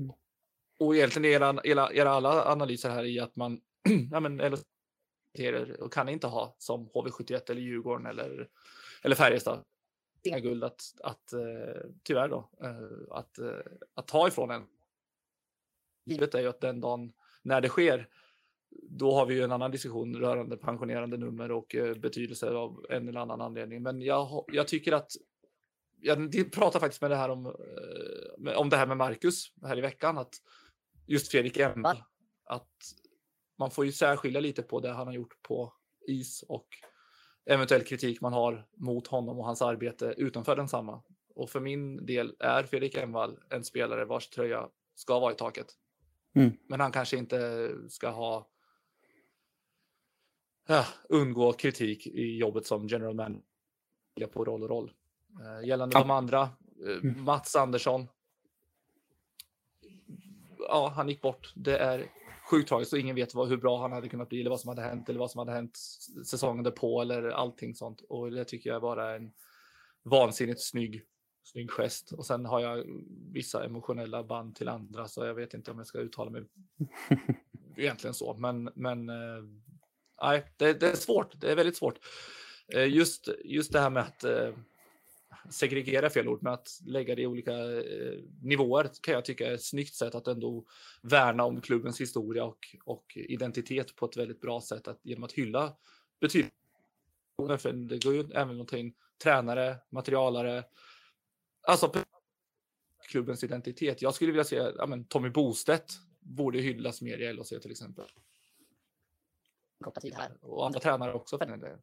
[0.79, 3.59] och egentligen era, era, era alla analyser här i att man
[4.11, 8.47] ja, men, eller, och kan inte ha som HV71 eller Djurgården eller,
[9.03, 9.63] eller Färjestad
[10.23, 12.49] guld att, att uh, tyvärr då,
[13.11, 13.39] att,
[13.93, 14.63] att ta ifrån en.
[16.05, 17.13] Givet är ju att den dagen
[17.43, 18.09] när det sker
[18.81, 23.07] då har vi ju en annan diskussion rörande pensionerande nummer och eh, betydelse av en
[23.07, 23.83] eller annan anledning.
[23.83, 25.11] Men jag, jag tycker att
[26.01, 29.81] jag pratade faktiskt med det här om, eh, om det här med Marcus här i
[29.81, 30.35] veckan, att
[31.07, 32.03] just Fredrik Emmal,
[32.45, 32.71] att
[33.59, 35.73] man får ju särskilja lite på det han har gjort på
[36.07, 36.67] is och
[37.45, 41.01] eventuell kritik man har mot honom och hans arbete utanför densamma.
[41.35, 45.67] Och för min del är Fredrik Envall en spelare vars tröja ska vara i taket.
[46.35, 46.51] Mm.
[46.67, 48.47] Men han kanske inte ska ha
[50.67, 54.91] ja, undgå kritik i jobbet som general manager på roll och roll.
[55.41, 55.99] Uh, gällande Ja.
[55.99, 56.49] de andra,
[56.87, 58.07] uh, Mats Andersson.
[60.59, 61.53] Ja, han gick bort.
[61.55, 62.09] Det är
[62.53, 64.67] sjukt tragiskt och ingen vet vad, hur bra han hade kunnat bli eller vad som
[64.67, 65.77] hade hänt eller vad som hade hänt
[66.25, 68.01] säsongen därpå eller allting sånt.
[68.09, 69.31] Och det tycker jag bara är en
[70.03, 71.03] vansinnigt snygg,
[71.43, 72.11] snygg gest.
[72.11, 72.85] Och sen har jag
[73.31, 76.43] vissa emotionella band till andra så jag vet inte om jag ska uttala mig
[77.77, 78.33] egentligen så.
[78.33, 79.43] Men, men eh,
[80.21, 81.41] nej, det, det är svårt.
[81.41, 81.99] Det är väldigt svårt.
[82.73, 84.49] Eh, Just, just det här med att eh,
[85.49, 89.53] segregera fel ord, men att lägga det i olika eh, nivåer kan jag tycka är
[89.53, 90.65] ett snyggt sätt att ändå
[91.01, 95.31] värna om klubbens historia och, och identitet på ett väldigt bra sätt att, genom att
[95.31, 95.75] hylla
[96.19, 96.51] betydelsen.
[97.59, 100.63] För det går ju även att ta in tränare, materialare,
[101.61, 101.91] alltså
[103.09, 104.01] klubbens identitet.
[104.01, 108.05] Jag skulle vilja se ja, men Tommy Bostedt borde hyllas mer i LHC till exempel.
[110.41, 111.79] Och andra tränare också för den delen.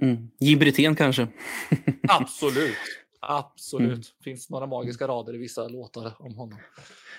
[0.00, 0.16] Mm.
[0.40, 1.28] Jim Brithén kanske.
[2.08, 2.76] Absolut.
[3.22, 3.88] Absolut.
[3.88, 4.02] Mm.
[4.24, 6.58] Finns några magiska rader i vissa låtar om honom.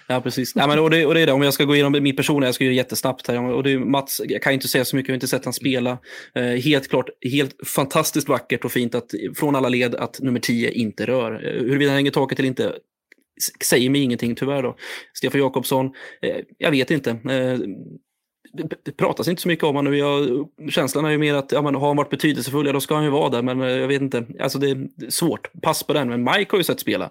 [0.07, 0.55] Ja, precis.
[0.55, 2.43] Nej, men, och, det, och det är det, om jag ska gå igenom min person,
[2.43, 3.43] jag ska göra jättesnabbt här.
[3.43, 5.97] Och det Mats, jag kan inte säga så mycket, jag har inte sett han spela.
[6.35, 10.71] Eh, helt klart, helt fantastiskt vackert och fint att från alla led att nummer 10
[10.71, 11.33] inte rör.
[11.33, 12.73] Eh, huruvida han hänger taket eller inte
[13.63, 14.63] säger mig ingenting tyvärr.
[14.63, 14.75] Då.
[15.13, 15.85] Stefan Jakobsson,
[16.21, 17.09] eh, jag vet inte.
[17.11, 17.59] Eh,
[18.53, 19.99] det, pratas inte så mycket om honom nu.
[19.99, 22.95] Jag, känslan är ju mer att ja, men, har han varit betydelsefull, ja, då ska
[22.95, 23.41] han ju vara där.
[23.41, 24.25] Men eh, jag vet inte.
[24.39, 25.61] Alltså, det är svårt.
[25.61, 26.09] Pass på den.
[26.09, 27.09] Men Mike har ju sett spela.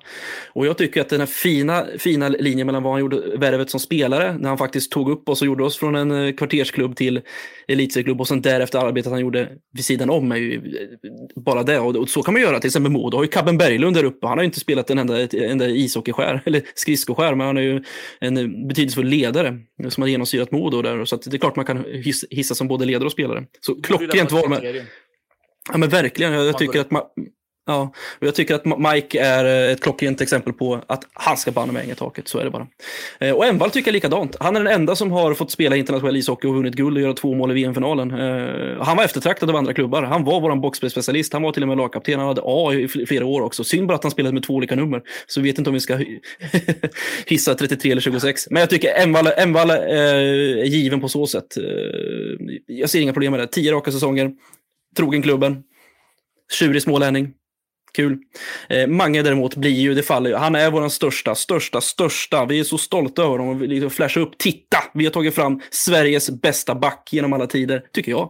[0.49, 3.81] Och jag tycker att den här fina, fina linjen mellan vad han gjorde värvet som
[3.81, 7.21] spelare, när han faktiskt tog upp oss och gjorde oss från en eh, kvartersklubb till
[7.69, 11.79] elitserieklubb och sen därefter arbetet han gjorde vid sidan om är ju eh, bara det.
[11.79, 13.17] Och, och så kan man göra till exempel Modo.
[13.17, 14.27] har ju Cabben Berglund där uppe.
[14.27, 17.85] Han har ju inte spelat en enda, enda ishockeyskär eller skridskoskär, men han är ju
[18.21, 19.59] en betydelsefull ledare
[19.89, 21.05] som har genomsyrat Modo där.
[21.05, 23.45] Så att det är klart man kan hiss- hissa som både ledare och spelare.
[23.61, 24.87] Så klockrent val med,
[25.73, 26.33] Ja, men verkligen.
[26.33, 27.07] Jag, jag Man tycker att ma-
[27.67, 31.51] Ja, och jag tycker att Mike är eh, ett klockrent exempel på att han ska
[31.51, 32.29] banne mig hänga i taket.
[32.29, 32.67] Så är det bara.
[33.21, 34.37] Eh, och Envall tycker jag likadant.
[34.41, 37.13] Han är den enda som har fått spela internationell ishockey och vunnit guld och göra
[37.13, 38.11] två mål i VM-finalen.
[38.11, 40.03] Eh, han var eftertraktad av andra klubbar.
[40.03, 41.33] Han var vår boxplay-specialist.
[41.33, 42.19] Han var till och med lagkapten.
[42.19, 43.65] Han hade A i flera år också.
[43.65, 45.03] Synd bara att han spelade med två olika nummer.
[45.27, 45.99] Så vi vet inte om vi ska
[47.27, 48.51] hissa 33 eller 26.
[48.51, 51.57] Men jag tycker Envall, Envall är given på så sätt.
[52.67, 53.47] Jag ser inga problem med det.
[53.47, 54.31] Tio raka säsonger.
[54.97, 55.63] Trogen klubben.
[56.53, 57.33] Tjurig smålänning.
[57.93, 58.19] Kul.
[58.69, 60.37] Eh, Mange däremot blir ju, det faller ju.
[60.37, 62.45] Han är vår största, största, största.
[62.45, 63.59] Vi är så stolta över honom.
[63.59, 64.39] Vi liksom flashar upp.
[64.39, 64.79] Titta!
[64.95, 68.23] Vi har tagit fram Sveriges bästa back genom alla tider, tycker jag.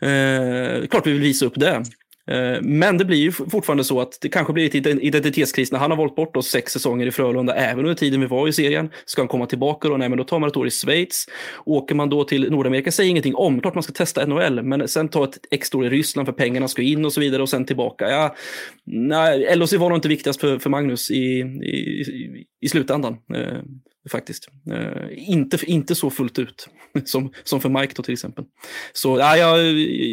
[0.00, 1.82] Eh, klart vi vill visa upp det.
[2.26, 5.90] Eh, men det blir ju fortfarande så att det kanske blir lite identitetskris när han
[5.90, 8.90] har valt bort oss sex säsonger i Frölunda, även under tiden vi var i serien.
[9.04, 9.96] Ska han komma tillbaka då?
[9.96, 11.26] Nej, men då tar man ett år i Schweiz.
[11.64, 13.60] Åker man då till Nordamerika, säger ingenting om.
[13.60, 16.68] Klart man ska testa NHL, men sen ta ett extra år i Ryssland för pengarna
[16.68, 18.10] ska in och så vidare och sen tillbaka.
[18.10, 18.36] Ja,
[18.84, 23.16] nej, LHC var nog inte viktigast för, för Magnus i, i, i, i slutändan.
[23.34, 23.62] Eh,
[24.10, 24.48] faktiskt.
[24.72, 26.68] Eh, inte, inte så fullt ut
[27.04, 28.44] som, som för Mike då till exempel.
[28.92, 29.72] Så ja, jag,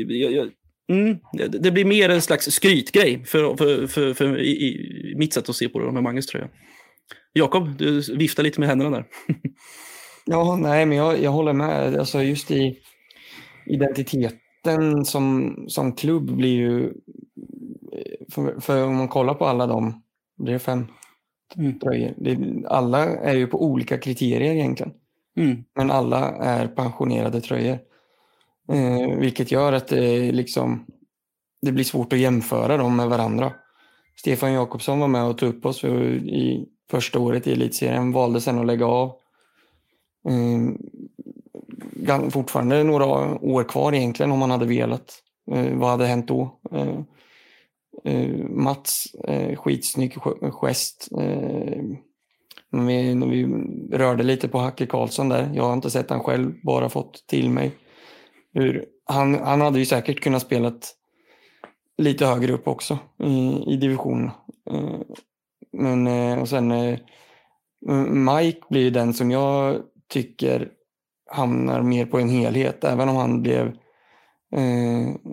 [0.09, 0.49] jag, jag,
[0.90, 1.18] Mm,
[1.62, 5.56] det, blir mer en slags skrytgrej för, för, för, för i, i mitt sätt att
[5.56, 6.50] se på det med Manges tröja.
[7.34, 9.06] Jakob, du viftar lite med händerna där.
[10.26, 11.96] Ja, nej, men jag, jag håller med.
[11.96, 12.78] Alltså just i
[13.66, 16.94] identiteten som, som klubb blir ju...
[18.32, 20.04] För, för om man kollar på alla de,
[20.38, 20.88] det är fem
[21.58, 21.80] Mm.
[21.80, 22.14] tröjor.
[22.18, 24.94] Det, alla är ju på olika kriterier egentligen.
[25.38, 25.64] Mm.
[25.76, 27.80] Men alla är pensionerade tröjor.
[28.72, 30.86] Eh, vilket gör att det, liksom,
[31.61, 33.53] det blir svårt att jämföra dem med varandra.
[34.16, 38.41] Stefan Jakobsson var med och tog upp oss för, i första året i elitserien, valde
[38.41, 39.16] sen att lägga av.
[40.30, 40.59] Eh,
[42.30, 43.05] fortfarande några
[43.36, 45.14] år kvar egentligen om han hade velat.
[45.51, 46.59] Eh, vad hade hänt då?
[46.72, 46.99] Eh,
[48.03, 50.18] eh, Mats, eh, skitsnygg
[50.51, 51.09] gest.
[51.20, 51.82] Eh,
[52.70, 53.45] vi, vi
[53.91, 55.51] rörde lite på Hacke Karlsson där.
[55.55, 57.72] Jag har inte sett han själv, bara fått till mig.
[58.54, 60.95] Hur, han, han hade ju säkert kunnat spelat
[61.97, 64.32] lite högre upp också i, i divisionen.
[64.70, 64.99] Eh,
[65.72, 66.99] Men eh, och sen eh,
[68.10, 70.70] Mike blir ju den som jag tycker
[71.32, 72.84] hamnar mer på en helhet.
[72.84, 73.78] Även om han blev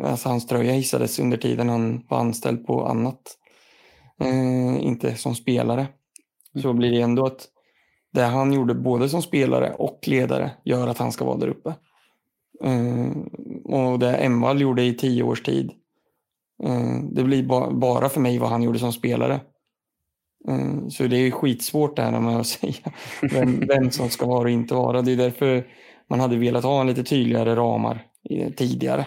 [0.05, 3.37] alltså hans tröja hissades under tiden han var anställd på annat.
[4.81, 5.87] Inte som spelare.
[6.63, 7.49] Så blir det ändå att
[8.13, 11.75] det han gjorde både som spelare och ledare gör att han ska vara där uppe.
[12.65, 13.11] Eh,
[13.65, 15.71] och det Emvall gjorde i tio års tid.
[16.63, 19.41] Eh, det blir ba bara för mig vad han gjorde som spelare.
[20.49, 22.93] Eh, Så det är ju skitsvårt det här med att säga
[23.23, 25.03] vem, vem som ska vara och inte vara.
[25.03, 25.67] Det är därför
[26.09, 28.07] man hade velat ha en lite tydligare ramar
[28.57, 29.07] tidigare.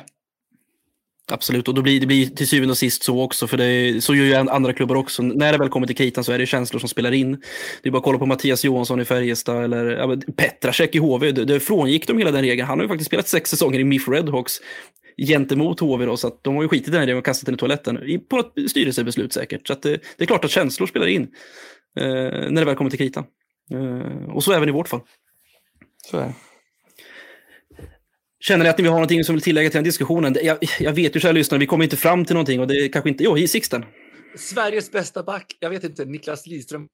[1.31, 4.15] Absolut, och då blir det blir till syvende och sist så också, för det, så
[4.15, 5.21] gör ju andra klubbar också.
[5.21, 7.41] När det väl kommer till kritan så är det känslor som spelar in.
[7.81, 11.31] Det är bara att kolla på Mattias Johansson i Färjestad eller ja, Petrasek i HV.
[11.31, 12.67] Det, det frångick de hela den regeln.
[12.67, 14.53] Han har ju faktiskt spelat sex säsonger i MIF Redhawks
[15.17, 17.55] gentemot HV då, så att de har ju skitit i den regeln och kastat den
[17.55, 17.99] i toaletten.
[18.29, 19.67] På ett styrelsebeslut säkert.
[19.67, 21.21] Så att det, det är klart att känslor spelar in
[21.99, 23.23] eh, när det väl kommer till kritan.
[23.71, 25.01] Eh, och så även i vårt fall.
[26.11, 26.33] Så är det.
[28.47, 30.35] Känner ni att ni har någonting som vill tillägga till den diskussionen?
[30.43, 32.91] Jag, jag vet ju, kära lyssnare, vi kommer inte fram till någonting och det är
[32.91, 33.23] kanske inte...
[33.23, 33.85] Jo, i Sixten.
[34.35, 35.45] Sveriges bästa back.
[35.59, 36.87] Jag vet inte, Niklas Lidström.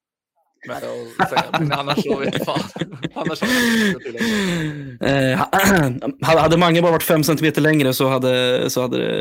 [1.30, 2.60] Säga, men annars så vet fan.
[3.14, 4.26] Annars tillägga.
[5.02, 9.20] Eh, hade Mange bara varit fem centimeter längre så hade, så hade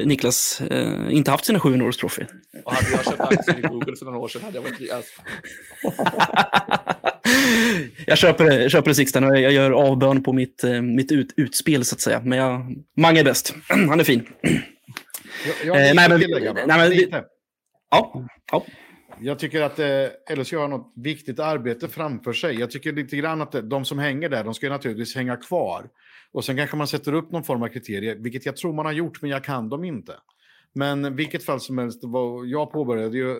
[0.00, 2.26] eh, Niklas eh, inte haft sina 700 års trofé.
[2.64, 4.90] Och hade jag köpt aktier i Google för några år sedan hade jag varit...
[4.90, 5.12] Alltså,
[8.06, 11.34] jag köper jag köper det Sixten och jag gör avbön på mitt, eh, mitt ut,
[11.36, 12.20] utspel så att säga.
[12.24, 13.54] Men jag, Mange är bäst.
[13.68, 14.28] Han är fin.
[14.42, 17.24] Jag, jag Eh, nej, men- tillägga, nej, men Lite.
[17.90, 18.64] Ja, ja.
[19.22, 22.58] Jag tycker att eh, LSU har något viktigt arbete framför sig.
[22.60, 25.88] Jag tycker lite grann att de som hänger där, de ska naturligtvis hänga kvar.
[26.32, 28.92] Och sen kanske man sätter upp någon form av kriterier, vilket jag tror man har
[28.92, 30.12] gjort, men jag kan dem inte.
[30.74, 32.00] Men vilket fall som helst,
[32.46, 33.36] jag påbörjade ju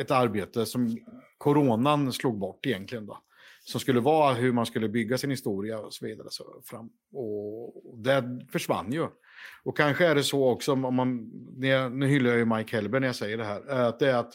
[0.00, 0.98] ett arbete som
[1.38, 3.06] coronan slog bort egentligen.
[3.06, 3.18] Då.
[3.70, 6.28] Som skulle vara hur man skulle bygga sin historia och så vidare.
[6.30, 6.90] Så fram.
[7.12, 9.06] Och det försvann ju.
[9.62, 11.30] Och kanske är det så också, om man,
[11.98, 14.34] nu hyllar jag ju Mike Helber när jag säger det här, att det är att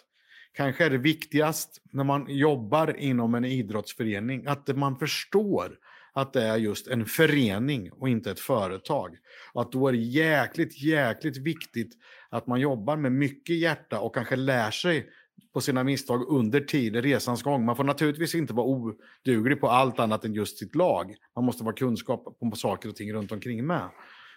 [0.54, 5.78] kanske är det viktigast när man jobbar inom en idrottsförening, att man förstår
[6.14, 9.18] att det är just en förening och inte ett företag.
[9.54, 11.94] Och att då är det jäkligt, jäkligt viktigt
[12.30, 15.10] att man jobbar med mycket hjärta och kanske lär sig
[15.54, 17.66] på sina misstag under tiden, resans gång.
[17.66, 21.16] Man får naturligtvis inte vara oduglig på allt annat än just sitt lag.
[21.36, 23.90] Man måste vara kunskap på saker och ting runt omkring med.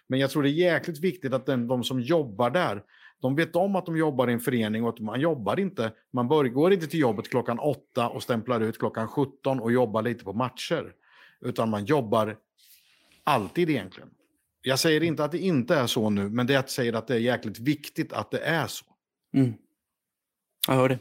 [0.09, 2.83] Men jag tror det är jäkligt viktigt att den, de som jobbar där,
[3.21, 6.29] de vet om att de jobbar i en förening och att man jobbar inte, man
[6.29, 10.25] bör, går inte till jobbet klockan åtta och stämplar ut klockan 17 och jobbar lite
[10.25, 10.93] på matcher.
[11.41, 12.37] Utan man jobbar
[13.25, 14.11] alltid egentligen.
[14.63, 16.93] Jag säger inte att det inte är så nu, men det är att jag säger
[16.93, 18.85] att det är jäkligt viktigt att det är så.
[19.35, 19.55] Mm.
[20.69, 20.99] Jag hör det.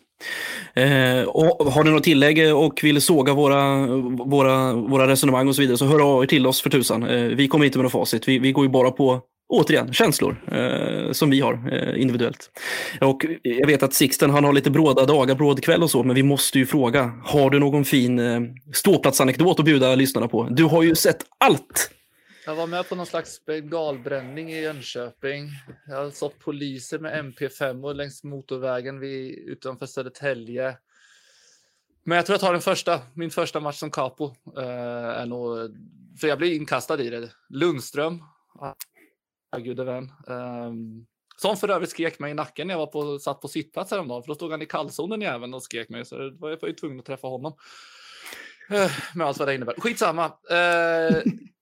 [0.81, 3.87] Eh, och har ni något tillägg eh, och vill såga våra,
[4.25, 7.03] våra, våra resonemang och så vidare så hör av er till oss för tusan.
[7.03, 8.27] Eh, vi kommer inte med något facit.
[8.27, 12.49] Vi, vi går ju bara på, återigen, känslor eh, som vi har eh, individuellt.
[13.01, 16.15] Och jag vet att Sixten han har lite bråda dagar, bråd kväll och så, men
[16.15, 17.11] vi måste ju fråga.
[17.25, 18.41] Har du någon fin eh,
[18.73, 20.47] ståplatsanekdot att bjuda lyssnarna på?
[20.51, 21.91] Du har ju sett allt.
[22.47, 25.49] Jag var med på någon slags bengalbränning i Jönköping.
[25.87, 30.77] Jag har sått poliser med MP5 och längs motorvägen vid, utanför Södertälje.
[32.03, 34.35] Men jag tror jag tar den första, min första match som capo.
[34.57, 35.75] Eh, är nog,
[36.19, 37.31] för jag blev inkastad i det.
[37.49, 38.23] Lundström,
[38.59, 38.75] ah,
[39.57, 40.03] gode vän.
[40.27, 40.73] Eh,
[41.37, 44.23] som för övrigt skrek mig i nacken när jag var på, satt på sittplats häromdagen.
[44.23, 46.05] För då stod han i kallzonen jäveln och skrek mig.
[46.05, 47.53] Så var jag var ju tvungen att träffa honom.
[48.69, 49.75] Eh, med allt vad det innebär.
[49.77, 50.25] Skitsamma.
[50.49, 51.21] Eh,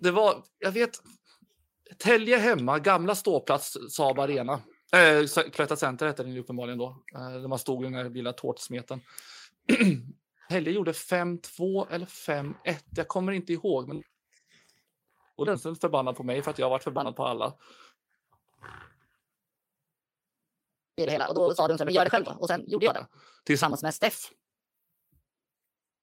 [0.00, 1.00] det var, jag vet,
[1.98, 4.60] Tälje hemma, gamla ståplats Saab Arena.
[4.92, 7.02] Eh, Cloetta Center hette den ju uppenbarligen då.
[7.14, 9.00] Eh, där man stod i den här lilla tårtsmeten.
[10.48, 12.54] Tälje gjorde 5-2 eller 5-1.
[12.90, 13.88] Jag kommer inte ihåg.
[13.88, 14.02] Men...
[15.36, 17.54] Och den är förbannad på mig för att jag har varit förbannad på alla.
[20.96, 21.28] i det hela.
[21.28, 22.32] Och då sa men gör det själv då.
[22.32, 23.06] Och sen gjorde jag det.
[23.44, 24.30] Tillsammans med Steff.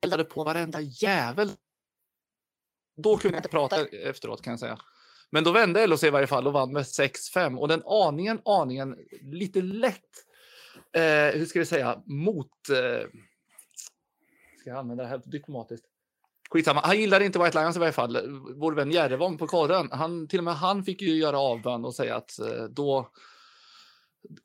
[0.02, 1.52] Eldade på varenda jävel.
[2.98, 4.78] Då kunde jag inte prata efteråt kan jag säga.
[5.30, 7.58] Men då vände LHC i varje fall och vann med 6-5.
[7.58, 10.02] Och den aningen, aningen, lite lätt,
[10.92, 12.70] eh, hur ska vi säga, mot...
[12.70, 13.08] Eh,
[14.60, 15.86] ska jag använda det här diplomatiskt?
[16.50, 18.18] Skitsamma, han gillade inte White Lions i varje fall.
[18.56, 21.96] Vår vän Järvång på korren, han, till och med han fick ju göra avbön och
[21.96, 23.12] säga att eh, då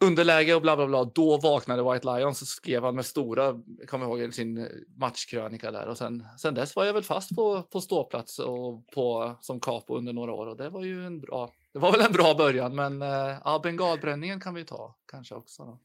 [0.01, 1.05] underläge och bla bla bla.
[1.05, 3.45] Då vaknade White Lions och skrev han med stora,
[3.78, 5.87] jag kommer ihåg i sin matchkrönika där.
[5.87, 9.97] Och sen, sen dess var jag väl fast på, på ståplats och på, som capo
[9.97, 10.47] under några år.
[10.47, 12.74] Och det var ju en bra, det var väl en bra början.
[12.74, 15.64] Men eh, ja, bengalbränningen kan vi ta kanske också.
[15.64, 15.80] Då.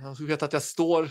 [0.00, 1.08] Jag veta att jag står,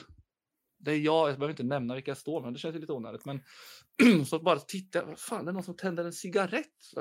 [0.78, 3.26] det är jag, jag behöver inte nämna vilka jag står med, det känns lite onödigt.
[3.26, 3.42] Men
[4.26, 6.92] så bara titta, fan det är någon som tänder en cigarett.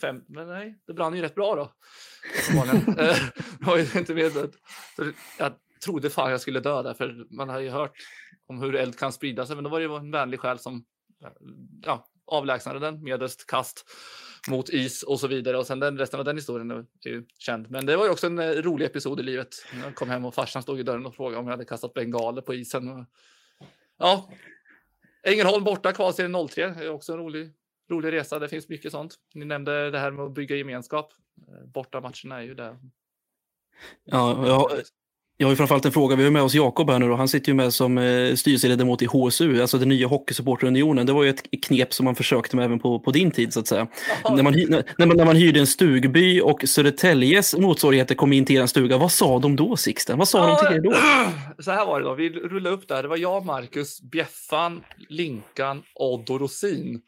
[0.00, 1.72] Fem, men nej, det brann ju rätt bra då.
[2.98, 3.16] Eh,
[3.60, 4.32] jag var ju inte med.
[4.32, 5.52] Så jag
[5.84, 7.96] trodde fan jag skulle dö där, för man har ju hört
[8.46, 9.56] om hur eld kan sprida sig.
[9.56, 10.84] Men då var det ju en vänlig själ som
[11.82, 13.84] ja, avlägsnade den medelst kast.
[14.48, 15.58] mot is och så vidare.
[15.58, 17.70] Och sen den, resten av den historien är ju känd.
[17.70, 19.48] Men det var ju också en eh, rolig episod i livet.
[19.84, 22.42] Jag kom hem och farsan stod i dörren och frågade om jag hade kastat bengaler
[22.42, 23.06] på isen.
[23.98, 24.28] Ja,
[25.22, 26.66] Ängelholm borta, kvalserien 03.
[26.66, 27.50] Det är också en rolig,
[27.90, 28.38] rolig resa.
[28.38, 29.14] Det finns mycket sånt.
[29.34, 31.12] Ni nämnde det här med att bygga gemenskap.
[31.48, 32.76] Eh, Borta matcherna är ju det.
[34.04, 34.70] Ja, jag,
[35.36, 36.16] jag har ju framförallt en fråga.
[36.16, 39.02] Vi har med oss Jakob här nu och han sitter ju med som eh, styrelseledamot
[39.02, 41.06] i HSU, alltså den nya Hockeysupporterunionen.
[41.06, 43.60] Det var ju ett knep som man försökte med även på, på din tid så
[43.60, 43.86] att säga.
[44.24, 44.52] När man,
[44.98, 48.98] när, man, när man hyrde en stugby och Södertäljes motsvarigheter kom in till er stuga,
[48.98, 50.18] vad sa de då Sixten?
[50.18, 50.94] Vad sa de till er då?
[51.62, 52.14] Så här var det då.
[52.14, 53.02] Vi rullade upp där.
[53.02, 57.00] Det var jag, Marcus, Bjeffan, Linkan, Odd och Rosin.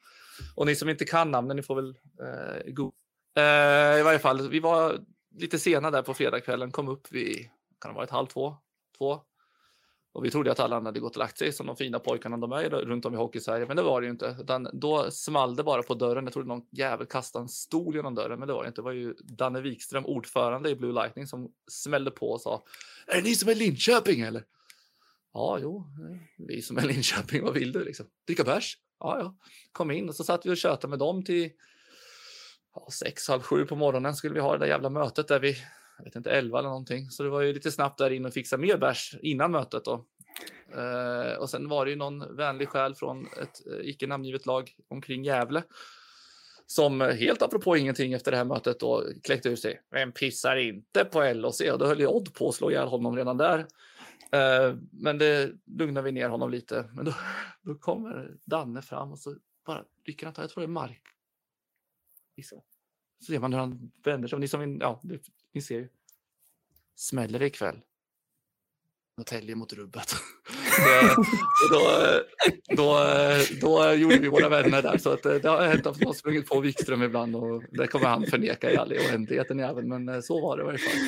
[0.55, 2.93] Och ni som inte kan namnen, ni får väl eh, go.
[3.37, 4.99] Eh, I varje fall, vi var
[5.39, 6.70] lite sena där på fredagskvällen.
[6.70, 7.49] Kom upp vid,
[7.80, 8.57] kan det ha varit halv två?
[8.99, 9.20] Två.
[10.14, 12.37] Och vi trodde att alla andra hade gått och lagt sig som de fina pojkarna
[12.37, 13.66] de är runt om i Hockey-Sverige.
[13.66, 14.37] Men det var det ju inte.
[14.41, 16.24] Utan då small det bara på dörren.
[16.24, 18.80] Jag trodde någon jävel kastade en stol genom dörren, men det var det inte.
[18.80, 22.64] Det var ju Danne Wikström, ordförande i Blue Lightning, som smällde på och sa
[23.07, 24.45] Är det ni som är Linköping eller?
[25.32, 25.87] Ja, jo,
[26.39, 28.07] vi som är Linköping, vad vill du liksom?
[28.26, 28.78] Dricka bärs?
[29.05, 29.34] Ja, ja.
[29.72, 31.50] Kom in och så satt vi och tjötade med dem till
[32.74, 35.57] ja, sex, halv sju på morgonen skulle vi ha det där jävla mötet där vi,
[35.98, 37.11] jag vet inte, elva eller någonting.
[37.11, 40.05] Så det var ju lite snabbt där in och fixa mer bärs innan mötet då.
[40.76, 44.70] Eh, och sen var det ju någon vänlig själ från ett eh, icke namngivet lag
[44.88, 45.62] omkring Gävle
[46.66, 49.82] som eh, helt apropå ingenting efter det här mötet då kläckte ur sig.
[49.90, 51.61] Vem pissar inte på LOC?
[51.61, 53.66] Och då höll ju Odd på att slå ihjäl honom redan där.
[54.33, 56.91] Eh, men det lugnar vi ner honom lite.
[56.93, 57.15] Men då,
[57.62, 59.37] då kommer Danne fram och så
[59.67, 60.43] bara rycker han tag.
[60.43, 61.03] Jag tror det är Mark.
[62.43, 62.65] Så
[63.27, 64.39] ser man hur han vänder sig.
[64.39, 65.01] Ni som ja,
[65.53, 65.89] ni ser ju.
[66.95, 67.81] Smäller det ikväll.
[69.17, 70.09] Norrtälje mot rubbet.
[71.71, 71.81] Då,
[72.77, 72.99] då,
[73.61, 74.99] då gjorde vi våra vänner där.
[74.99, 78.07] Så att, eh, det har hänt att man sprungit på Wikström ibland och det kommer
[78.07, 79.89] han förneka i all oändlighet även.
[79.89, 80.99] Men eh, så var det i varje fall.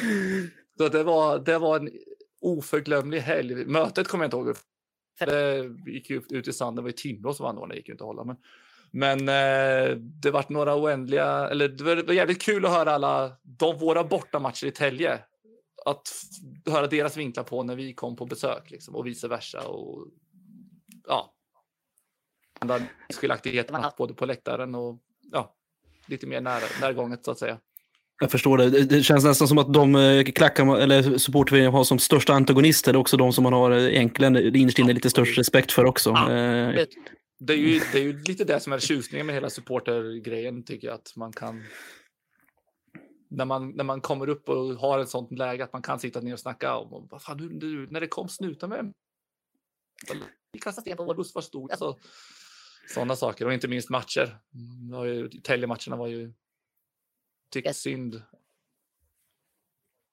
[0.79, 1.91] Så att det, var, det var en
[2.41, 3.55] oförglömlig helg.
[3.55, 4.57] Mötet kommer jag inte ihåg.
[5.19, 6.77] Det gick ju ut i sanden.
[6.77, 7.69] Det var ju Timrå som vann.
[7.69, 8.25] Det gick ju inte att hålla.
[8.25, 8.37] Men,
[8.91, 12.93] men eh, det vart några oändliga, eller det var, det var jävligt kul att höra
[12.93, 15.19] alla de, våra bortamatcher i Tälje.
[15.85, 16.09] Att
[16.67, 19.69] höra deras vinklar på när vi kom på besök liksom, och vice versa.
[19.69, 20.07] Och,
[21.07, 21.33] ja.
[23.21, 24.99] Skiljaktigheterna både på läktaren och
[25.33, 25.55] ja,
[26.07, 27.59] lite mer nära, närgånget så att säga.
[28.21, 28.71] Jag förstår det.
[28.85, 32.97] Det- känns nästan som att de eh, klackar, eller supporterföreningar har som största antagonister.
[32.97, 36.11] Också de som man har eh, egentligen innerst inne lite störst respekt för också.
[36.11, 36.33] Ja.
[36.33, 36.87] Eh,
[37.39, 40.89] Det är, ju, det är ju lite det som är tjusningen med hela supportergrejen tycker
[40.89, 40.95] jag.
[40.95, 41.65] Att man kan...
[43.31, 46.21] När man, när man kommer upp och har ett sånt läge att man kan sitta
[46.21, 48.93] ner och snacka om och, vad fan, du, du, när det kom snutar med
[50.53, 51.97] vi kastar sten på vår buss, var stod alltså,
[52.95, 54.39] Sådana saker och inte minst matcher.
[54.55, 55.05] Mm, det var
[56.09, 56.33] ju-
[57.55, 58.23] Ju tycker synd.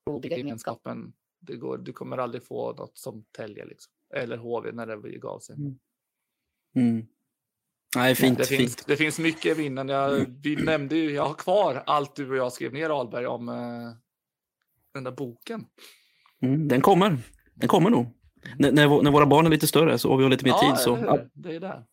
[0.08, 0.38] Gemenskap.
[0.38, 1.14] Gemenskapen.
[1.40, 3.94] Det går, du kommer aldrig få något som Tälje liksom.
[4.14, 5.56] eller HV när det gav sig.
[6.76, 7.08] mm.
[7.96, 8.38] Nej, fint.
[8.38, 8.88] det, finns, fint.
[8.88, 9.90] det finns mycket vinnaren.
[9.90, 13.50] Jag, vi nämnde ju, jag har kvar allt du och jag skrev ner Ahlberg om
[13.50, 13.92] eh,
[14.94, 15.66] den där boken.
[16.42, 17.18] Mm, den kommer.
[17.54, 18.06] Den kommer nog.
[18.46, 20.78] N- när, när våra barn är lite större så, och vi har lite mer tid
[20.78, 21.84] så, ja, det är det.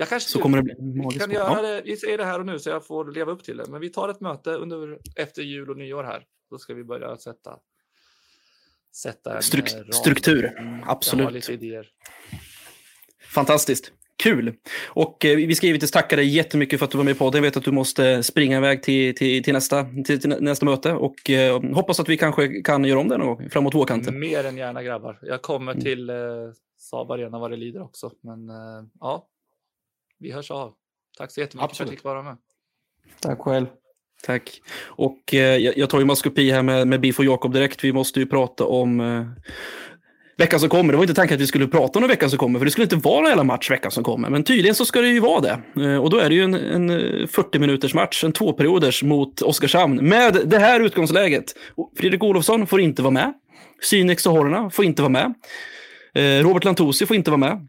[0.00, 2.38] Jag kanske så kommer det bli en magisk kan göra det, vi säger det här
[2.40, 3.64] och nu så jag får leva upp till det.
[3.68, 6.24] Men vi tar ett möte under, efter jul och nyår här.
[6.50, 7.56] Då ska vi börja sätta,
[8.94, 9.92] sätta en Struk- eh, ram.
[9.92, 11.50] struktur, Mm, absolut.
[13.34, 13.92] Fantastiskt.
[14.22, 14.54] Kul.
[14.88, 17.38] Och eh, vi ska givetvis tacka dig jättemycket för att du var med på podden.
[17.38, 20.92] Jag vet att du måste springa iväg till, till, till, nästa, till, till nästa möte
[20.92, 24.20] och eh, hoppas att vi kanske kan göra om det någon gång framåt vårkanten.
[24.20, 25.18] Mer än gärna grabbar.
[25.22, 25.84] Jag kommer Mm.
[25.84, 26.16] till eh,
[26.78, 28.10] Saab Arena vad det lider också.
[28.22, 29.26] Men eh, ja,
[30.20, 30.72] vi hörs av.
[31.18, 31.90] Tack så jättemycket för att Absolut.
[31.90, 32.36] jag fick vara med.
[33.20, 33.66] Tack själv.
[34.22, 34.60] Tack.
[34.84, 37.84] Och eh, jag, jag tar ju maskopi här med, med Biff och Jakob direkt.
[37.84, 39.26] Vi måste ju prata om eh,
[40.40, 40.92] veckan som kommer.
[40.92, 42.84] Det var inte tanken att vi skulle prata om veckan som kommer, för det skulle
[42.84, 44.30] inte vara jävla match veckan som kommer.
[44.30, 45.60] Men tydligen så ska det ju vara det.
[45.84, 49.42] Eh, och då är det ju en, en eh, 40 minuters match, en tvåperioders mot
[49.42, 51.44] Oskarshamn med det här utgångsläget.
[51.96, 53.32] Fredrik Olofsson får inte vara med.
[53.82, 55.34] Synex och Horna får inte vara med.
[56.14, 57.66] Eh, Robert Lantosi får inte vara med.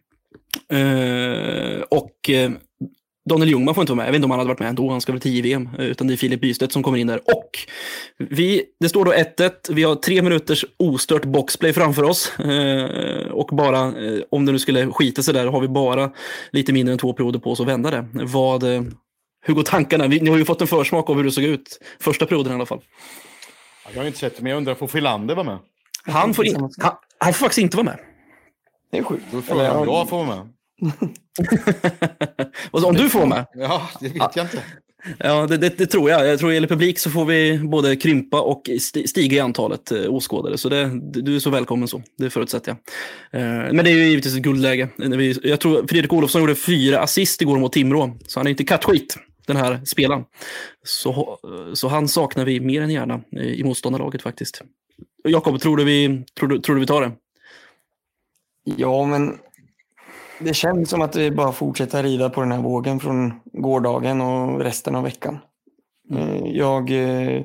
[0.72, 2.52] Eh, och eh,
[3.30, 4.08] Daniel Ljungman får inte vara med.
[4.08, 4.90] Jag vet inte om han hade varit med ändå.
[4.92, 5.70] Han ska väl till JVM.
[5.80, 7.18] eh, Utan det är Filip Bystedt som kommer in där.
[7.18, 7.50] Och
[8.18, 9.52] vi, det står då 1-1.
[9.70, 12.40] Vi har tre minuters ostört boxplay framför oss.
[12.40, 16.12] Eh, och bara, eh, om det nu skulle skita sig där, har vi bara
[16.52, 18.06] lite mindre än två perioder på oss att vända det.
[18.14, 18.82] Vad, eh,
[19.46, 20.08] hur går tankarna?
[20.08, 21.80] Vi, ni har ju fått en försmak av hur det såg ut.
[22.00, 22.82] Första perioden i alla fall.
[23.86, 25.58] Ja, Jag har inte sett det, men jag undrar, får Filander vara med?
[26.06, 28.00] Han får, in, han, han får faktiskt inte vara med.
[28.92, 29.24] Det är sjukt.
[29.32, 30.50] Då frågar jag om ja, jag får med.
[32.82, 33.46] Sa- om du får med?
[33.54, 34.64] Ja, det vet jag inte.
[35.18, 36.28] Ja, det, det, det, tror jag.
[36.28, 38.70] Jag tror i publik så får vi både krympa och
[39.06, 40.58] stiga i antalet eh, åskådare.
[40.58, 42.76] Så det, du är så välkommen så, det förutsätter
[43.32, 43.42] jag.
[43.42, 44.90] Eh, men det är ju givetvis ett guldläge.
[45.44, 49.18] Jag tror Fredrik Olofsson gjorde fyra assist igår mot Timrå, så han är inte kattskit,
[49.48, 50.24] den här spelaren.
[50.84, 51.40] Så,
[51.74, 54.62] så han saknar vi mer än gärna i motståndarlaget faktiskt.
[55.24, 57.12] Jakob, tror, du vi, tror, du, tror du vi tar det?
[58.64, 59.38] Ja, men
[60.40, 64.60] det känns som att vi bara fortsätter rida på den här vågen från gårdagen och
[64.60, 65.40] resten av veckan.
[66.12, 66.56] Mm.
[66.56, 66.92] Jag...
[66.92, 67.42] Eh,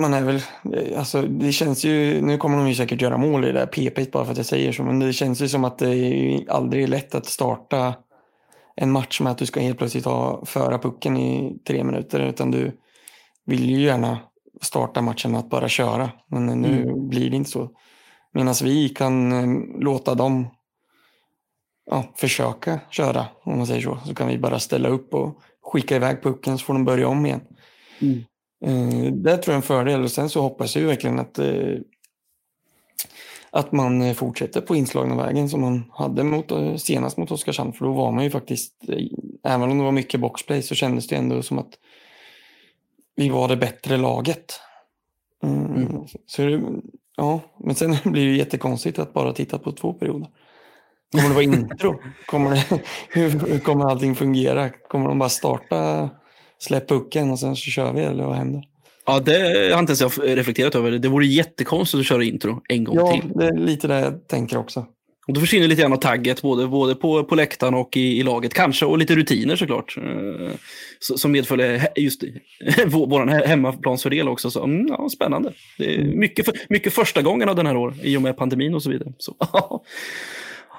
[0.00, 0.40] man är väl...
[0.74, 2.20] Eh, alltså det känns ju...
[2.22, 4.46] Nu kommer de ju säkert göra mål i det där PP bara för att jag
[4.46, 7.94] säger så, men det känns ju som att det aldrig är lätt att starta
[8.76, 12.50] en match med att du ska helt plötsligt ha föra pucken i tre minuter, utan
[12.50, 12.72] du
[13.44, 14.18] vill ju gärna
[14.60, 16.10] starta matchen med att bara köra.
[16.26, 17.08] Men nu mm.
[17.08, 17.70] blir det inte så.
[18.34, 20.46] Medan vi kan eh, låta dem
[21.90, 23.98] ja, försöka köra, om man säger så.
[24.06, 27.26] Så kan vi bara ställa upp och skicka iväg pucken så får de börja om
[27.26, 27.40] igen.
[28.00, 28.24] Mm.
[28.64, 31.76] Eh, det tror jag är en fördel och sen så hoppas jag verkligen att, eh,
[33.50, 37.72] att man fortsätter på inslagna vägen som man hade mot, senast mot Oskarshamn.
[37.72, 39.06] För då var man ju faktiskt, eh,
[39.44, 41.78] även om det var mycket boxplay så kändes det ändå som att
[43.16, 44.60] vi var det bättre laget.
[45.82, 46.06] Mm.
[46.26, 46.62] Så det,
[47.16, 50.28] ja, men sen blir det jättekonstigt att bara titta på två perioder.
[51.12, 52.00] Kommer det vara intro?
[52.26, 54.68] Kommer det, hur, kommer allting fungera?
[54.68, 56.10] Kommer de bara starta,
[56.58, 58.64] släpp pucken och sen så kör vi eller vad händer?
[59.06, 60.90] Ja, det har inte ens jag reflekterat över.
[60.90, 63.32] Det vore jättekonstigt att köra intro en gång ja, till.
[63.34, 64.86] Ja, det är lite det jag tänker också.
[65.28, 68.22] Och då försvinner lite grann av tagget, både, både på, på läktaren och i, i
[68.22, 68.54] laget.
[68.54, 69.96] Kanske, och lite rutiner såklart.
[69.96, 70.50] Eh,
[70.98, 72.24] som medföljer just
[72.86, 74.50] vår hemmaplansfördel också.
[74.50, 75.52] Så, mm, ja, spännande.
[75.78, 78.74] Det är mycket, för, mycket första gången av den här år, i och med pandemin
[78.74, 79.12] och så vidare.
[79.18, 79.36] Så,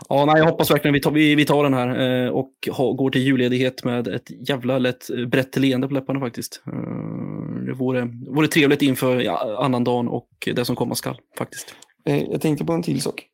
[0.10, 2.92] Ja, nej, jag hoppas verkligen vi tar, vi, vi tar den här eh, och ha,
[2.92, 6.62] går till julledighet med ett jävla lätt eh, brett leende på läpparna faktiskt.
[6.68, 11.76] Eh, det vore, vore trevligt inför ja, annandagen och det som komma skall faktiskt.
[12.06, 13.26] Eh, jag tänkte på en till sak.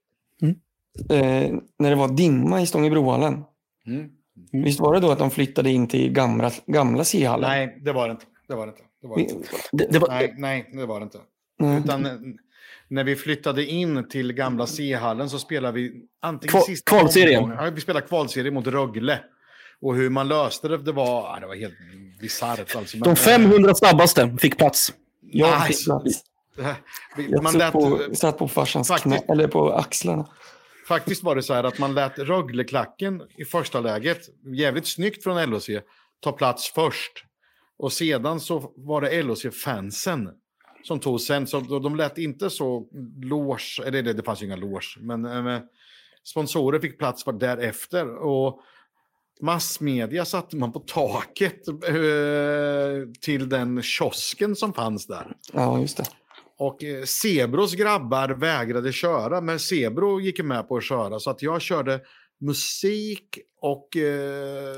[1.09, 1.53] Mm.
[1.55, 3.43] Eh, när det var dimma i Stångebrohallen.
[3.87, 3.99] Mm.
[4.53, 4.63] Mm.
[4.65, 7.49] Visst var det då att de flyttade in till gamla, gamla C-hallen?
[7.49, 8.25] Nej, det var det inte.
[8.47, 8.83] Det var det inte.
[9.01, 9.35] Det var det inte.
[9.71, 10.09] Det, det var...
[10.09, 11.19] Nej, nej, det var det inte.
[11.83, 12.07] Utan
[12.87, 15.91] när vi flyttade in till gamla C-hallen så spelade vi
[16.21, 17.49] antingen Kval, sista kvalserien.
[17.49, 19.19] Ja, vi spelade kvalserie mot Rögle.
[19.81, 21.73] Och hur man löste det, det var, det var helt
[22.21, 22.75] bisarrt.
[22.75, 22.97] Alltså.
[22.97, 24.93] De 500 snabbaste fick plats.
[25.21, 25.67] Jag nej.
[25.67, 26.21] fick plats.
[27.29, 30.27] Jag man lät, på, satt på farsans knä, eller på axlarna.
[30.87, 35.49] Faktiskt var det så här att man lät Rögleklacken i första läget, jävligt snyggt från
[35.49, 35.69] LHC,
[36.19, 37.25] ta plats först.
[37.77, 40.29] Och sedan så var det LHC-fansen
[40.83, 41.47] som tog sen.
[41.47, 42.87] Så de lät inte så
[43.21, 45.59] lås, eller det, det fanns ju inga lås, men äh,
[46.23, 48.15] sponsorer fick plats var därefter.
[48.15, 48.61] Och
[49.41, 51.73] massmedia satte man på taket äh,
[53.21, 55.35] till den kiosken som fanns där.
[55.53, 56.05] Ja, just det.
[56.57, 61.19] Och eh, Sebros grabbar vägrade köra, men Sebro gick med på att köra.
[61.19, 62.01] Så att jag körde
[62.39, 64.75] musik och eh,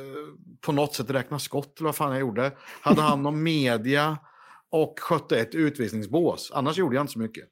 [0.62, 2.52] på något sätt räkna skott, eller vad fan jag gjorde.
[2.82, 4.18] Hade hand om media
[4.72, 6.52] och skötte ett utvisningsbås.
[6.54, 7.48] Annars gjorde jag inte så mycket.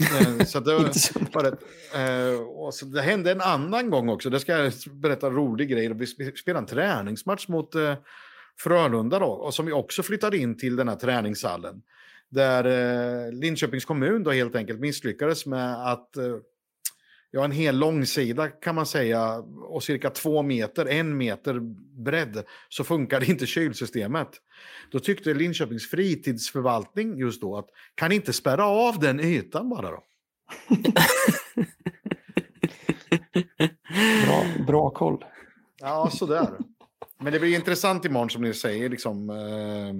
[0.00, 4.30] Eh, så det, var eh, så det hände en annan gång också.
[4.30, 5.94] Det ska jag berätta en rolig grej.
[5.94, 7.94] Vi spelade en träningsmatch mot eh,
[8.58, 11.82] Frölunda då, och som vi också flyttade in till den här träningshallen.
[12.30, 16.36] Där eh, Linköpings kommun då helt enkelt misslyckades med att eh,
[17.30, 19.36] ja, en hel långsida kan man säga
[19.68, 21.60] och cirka två meter, en meter
[22.04, 24.28] bredd, så funkar inte kylsystemet.
[24.90, 30.02] Då tyckte Linköpings fritidsförvaltning just då att kan inte spärra av den ytan bara då?
[34.26, 35.24] bra, bra koll.
[35.80, 36.48] Ja, sådär.
[37.18, 38.88] Men det blir intressant imorgon som ni säger.
[38.88, 39.94] Liksom, eh,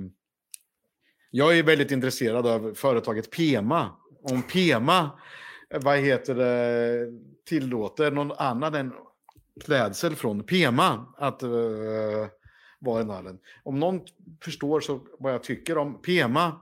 [1.30, 3.90] jag är väldigt intresserad av företaget Pema.
[4.22, 5.10] Om Pema
[5.74, 7.06] vad heter det,
[7.48, 8.92] tillåter någon annan än
[9.64, 11.50] klädsel från Pema att uh,
[12.78, 13.38] vara i nallen.
[13.62, 14.00] Om någon
[14.44, 16.52] förstår så vad jag tycker om Pema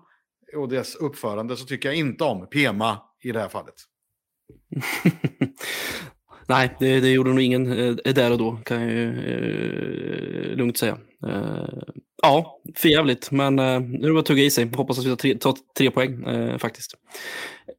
[0.57, 3.75] och dess uppförande så tycker jag inte om Pema i det här fallet.
[6.47, 10.79] Nej, det, det gjorde nog ingen eh, där och då kan jag ju eh, lugnt
[10.79, 10.99] säga.
[11.27, 11.79] Eh,
[12.23, 14.71] ja, förjävligt, men eh, nu är det bara att tugga i sig.
[14.75, 16.95] Hoppas att vi tar tre, tar tre poäng eh, faktiskt.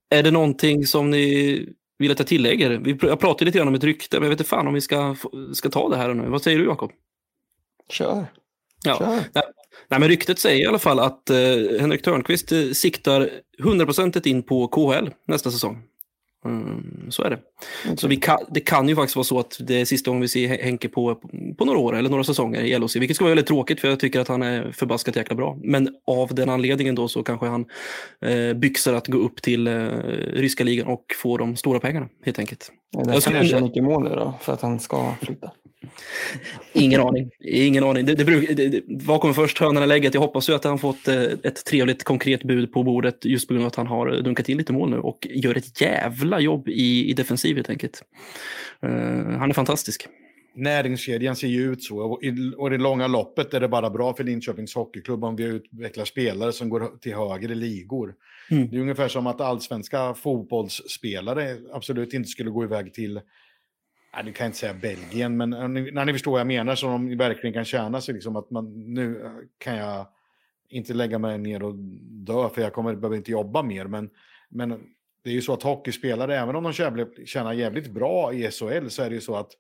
[0.10, 1.66] Är det någonting som ni
[1.98, 2.70] vill att jag tillägger?
[2.70, 4.82] Vi, jag pratade lite grann om ett rykte, men jag vet inte fan om vi
[4.82, 5.16] ska,
[5.54, 6.30] ska ta det här nu.
[6.30, 6.92] Vad säger du, Jakob?
[7.90, 8.26] Kör.
[8.86, 8.98] Ja.
[8.98, 9.08] Kör.
[9.08, 9.44] Nej,
[9.88, 11.38] nej, men ryktet säger i alla fall att eh,
[11.80, 13.30] Henrik Törnqvist eh, siktar
[13.60, 15.84] hundraprocentigt in på KHL nästa säsong.
[16.46, 17.40] Mm, så är det.
[17.98, 20.28] Så vi kan, det kan ju faktiskt vara så att det är sista gången vi
[20.28, 21.16] ser Henke på,
[21.58, 24.00] på några år eller några säsonger i LHC, vilket ska vara väldigt tråkigt för jag
[24.00, 25.58] tycker att han är förbaskat jäkla bra.
[25.64, 27.66] Men av den anledningen då så kanske han
[28.26, 29.74] eh, byxar att gå upp till eh,
[30.34, 32.72] ryska ligan och få de stora pengarna helt enkelt.
[32.92, 34.34] Det därför han gör mycket mål nu då?
[34.42, 35.52] För att han ska flytta?
[36.74, 37.32] Ingen aning.
[37.40, 38.06] Ingen aning.
[38.06, 40.14] Det, det, bruk, det, det, vad kommer först, hönan eller ägget?
[40.14, 43.54] Jag hoppas ju att han fått eh, ett trevligt konkret bud på bordet just på
[43.54, 46.70] grund av att han har dunkat in lite mål nu och gör ett jävla jobb
[46.70, 48.04] i, i defensiv helt enkelt.
[48.86, 48.92] Uh,
[49.38, 50.08] han är fantastisk.
[50.54, 53.90] Näringskedjan ser ju ut så och i, och i det långa loppet är det bara
[53.90, 58.16] bra för Linköpings Hockeyklubb om vi utvecklar spelare som går till högre ligor.
[58.52, 58.70] Mm.
[58.70, 63.22] Det är ungefär som att allsvenska fotbollsspelare absolut inte skulle gå iväg till
[64.14, 67.18] Nej, du kan inte säga Belgien, men när ni förstår vad jag menar, så de
[67.18, 70.07] verkligen kan tjäna sig, liksom att man, nu eh, kan jag
[70.70, 71.76] inte lägga mig ner och
[72.26, 73.86] dö, för jag kommer, behöver inte jobba mer.
[73.86, 74.10] Men,
[74.49, 74.70] men
[75.24, 76.74] det är ju så att hockeyspelare, även om de
[77.26, 79.51] tjänar jävligt bra i SHL, så är det ju så att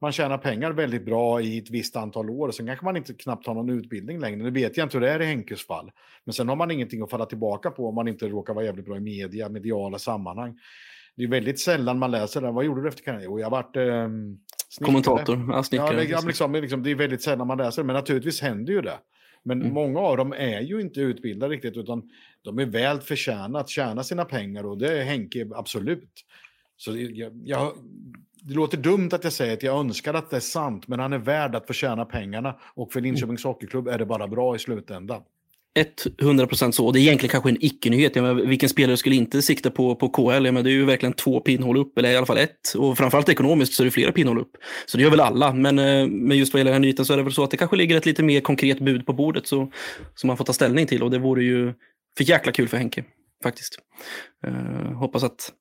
[0.00, 2.50] man tjänar pengar väldigt bra i ett visst antal år.
[2.50, 4.36] Sen kanske man inte knappt har någon utbildning längre.
[4.36, 5.90] Nu vet jag inte hur det är i Henkes fall.
[6.24, 8.84] Men sen har man ingenting att falla tillbaka på om man inte råkar vara jävligt
[8.84, 10.58] bra i media, mediala sammanhang
[11.16, 12.50] det är väldigt sällan man läser det.
[12.50, 13.24] Vad gjorde du efter karriären?
[13.24, 14.08] Jo, jag varit eh,
[14.84, 15.86] Kommentator, ja, snickare.
[15.86, 18.80] Ja, det, liksom, liksom, det är väldigt sällan man läser det, men naturligtvis händer ju
[18.80, 18.98] det.
[19.42, 19.74] Men mm.
[19.74, 22.10] många av dem är ju inte utbildade riktigt, utan
[22.42, 26.10] de är väl förtjäna att tjäna sina pengar och det är Henke absolut.
[26.76, 27.72] Så jag, jag,
[28.40, 31.12] det låter dumt att jag säger att jag önskar att det är sant, men han
[31.12, 34.58] är värd att få tjäna pengarna och för Linköpings Hockeyklubb är det bara bra i
[34.58, 35.22] slutändan.
[35.76, 36.92] 100% så.
[36.92, 38.16] Det är egentligen kanske en icke-nyhet.
[38.46, 40.52] Vilken spelare skulle inte sikta på, på KL?
[40.52, 42.74] Men det är ju verkligen två pinnhål upp, eller i alla fall ett.
[42.76, 44.50] Och framförallt ekonomiskt så är det flera pinnhål upp.
[44.86, 45.52] Så det gör väl alla.
[45.52, 47.50] Men, eh, men just vad gäller den här nyheten så är det väl så att
[47.50, 49.72] det kanske ligger ett lite mer konkret bud på bordet så,
[50.14, 51.02] som man får ta ställning till.
[51.02, 51.72] Och det vore ju
[52.16, 53.04] för jäkla kul för Henke,
[53.42, 53.78] faktiskt.
[54.46, 55.52] Uh, hoppas att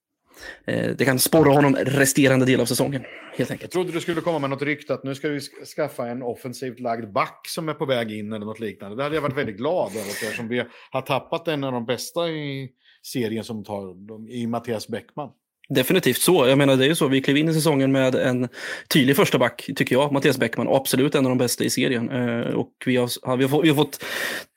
[0.65, 3.03] det kan sporra honom resterande del av säsongen.
[3.37, 3.61] Helt enkelt.
[3.61, 5.39] Jag trodde du skulle komma med något rykte att nu ska vi
[5.75, 8.97] skaffa en offensivt lagd back som är på väg in eller något liknande.
[8.97, 12.29] Det hade jag varit väldigt glad över eftersom vi har tappat en av de bästa
[12.29, 12.69] i
[13.03, 13.95] serien som tar
[14.29, 15.29] i Mattias Bäckman.
[15.69, 16.47] Definitivt så.
[16.47, 17.07] Jag menar det är ju så.
[17.07, 18.47] Vi klev in i säsongen med en
[18.93, 20.67] tydlig första back, tycker jag, Mattias Bäckman.
[20.69, 22.09] Absolut en av de bästa i serien.
[22.09, 24.05] Eh, och vi har, vi har, fått, vi har fått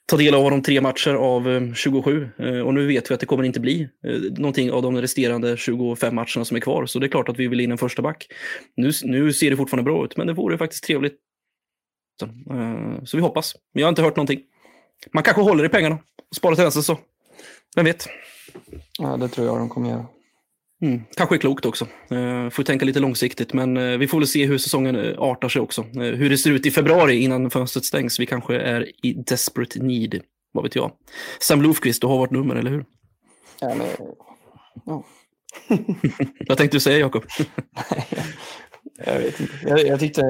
[0.08, 2.28] ta del av de tre matcher av eh, 27.
[2.38, 5.56] Eh, och nu vet vi att det kommer inte bli eh, någonting av de resterande
[5.56, 6.86] 25 matcherna som är kvar.
[6.86, 8.26] Så det är klart att vi vill in en första back.
[8.76, 11.16] Nu, nu ser det fortfarande bra ut, men det vore faktiskt trevligt.
[13.04, 13.56] Så vi hoppas.
[13.74, 14.40] Men jag har inte hört någonting.
[15.12, 15.98] Man kanske håller i pengarna
[16.30, 16.98] och sparar till nästa så.
[17.76, 18.08] Vem vet?
[18.98, 20.06] Ja, det tror jag de kommer göra.
[20.82, 21.86] Mm, kanske är klokt också.
[22.12, 25.48] Uh, får tänka lite långsiktigt, men uh, vi får väl se hur säsongen uh, artar
[25.48, 25.82] sig också.
[25.82, 28.20] Uh, hur det ser ut i februari innan fönstret stängs.
[28.20, 30.20] Vi kanske är i desperate need,
[30.52, 30.92] vad vet jag.
[31.40, 32.84] Sam Lofqvist, du har vårt nummer, eller hur?
[33.60, 33.86] Ja, men...
[34.86, 35.04] ja.
[36.48, 37.24] vad tänkte du säga, Jakob?
[39.06, 39.52] jag vet inte.
[39.62, 40.22] Jag, jag, tyckte,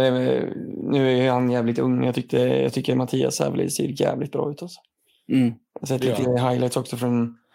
[0.83, 4.63] nu är han jävligt ung, jag, tyckte, jag tycker Mattias Säveli ser jävligt bra ut.
[4.63, 4.81] Alltså.
[5.33, 5.47] Mm.
[5.47, 6.51] Jag har sett lite ja.
[6.51, 7.48] highlights också från Eh,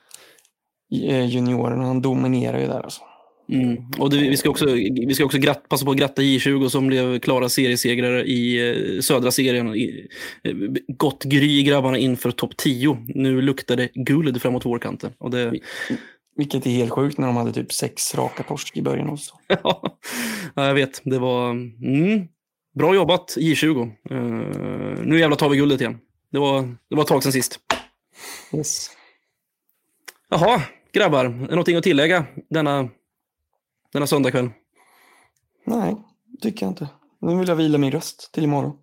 [1.27, 1.83] juniorerna.
[1.85, 3.01] Han dominerar ju där alltså.
[3.49, 3.77] Mm.
[3.97, 4.65] Och det, vi ska också,
[5.07, 9.01] vi ska också gratt, passa på att gratta J20 som blev klara seriesegrare i eh,
[9.01, 9.75] södra serien.
[9.75, 10.07] I,
[10.43, 10.53] eh,
[10.87, 12.97] gott gry grabbarna inför topp 10.
[13.07, 15.11] Nu luktar det guld framåt vårkanten.
[15.17, 15.59] Och det...
[16.35, 19.35] Vilket är helt sjukt när de hade typ sex raka torsk i början också.
[19.63, 19.97] ja,
[20.55, 21.01] jag vet.
[21.03, 22.27] Det var mm,
[22.75, 23.91] bra jobbat J20.
[24.11, 25.97] Uh, nu jävlar tar vi guldet igen.
[26.31, 27.59] Det var, det var ett tag sedan sist.
[28.53, 28.89] Yes.
[30.29, 30.61] Jaha,
[30.93, 32.89] Grabbar, är det någonting att tillägga denna,
[33.93, 34.49] denna söndagkväll?
[35.65, 35.95] Nej,
[36.41, 36.87] tycker jag inte.
[37.21, 38.77] Nu vill jag vila min röst till imorgon.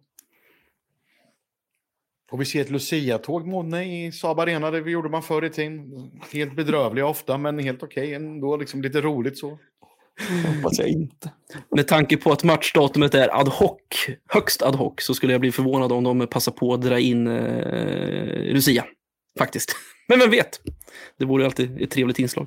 [2.30, 6.10] Och vi ser ett Lucia-tåg Monne i Saab Arena, det gjorde man förr i tiden.
[6.32, 8.14] Helt bedrövliga ofta, men helt okej okay.
[8.14, 8.56] ändå.
[8.56, 9.58] Liksom lite roligt så.
[10.56, 11.32] Hoppas jag inte.
[11.76, 13.80] Med tanke på att matchdatumet är ad hoc,
[14.28, 17.26] högst ad hoc, så skulle jag bli förvånad om de passar på att dra in
[17.26, 18.84] eh, Lucia.
[19.38, 19.76] Faktiskt.
[20.10, 20.60] Men vem vet?
[21.18, 22.46] Det vore alltid ett trevligt inslag.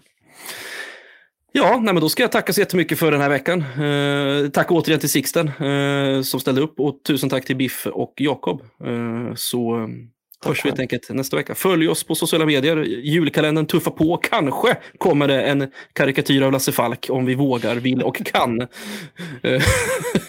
[1.52, 3.62] Ja, nej, men då ska jag tacka så jättemycket för den här veckan.
[3.62, 8.14] Eh, tack återigen till Sixten eh, som ställde upp och tusen tack till Biff och
[8.18, 8.62] Jakob.
[8.62, 9.90] Eh, så
[10.46, 11.56] hörs vi helt enkelt nästa vecka.
[11.56, 12.78] Följ oss på sociala medier.
[12.84, 14.18] Julkalendern tuffar på.
[14.18, 18.58] Kanske kommer det en karikatyr av Lasse Falk om vi vågar, vill och kan.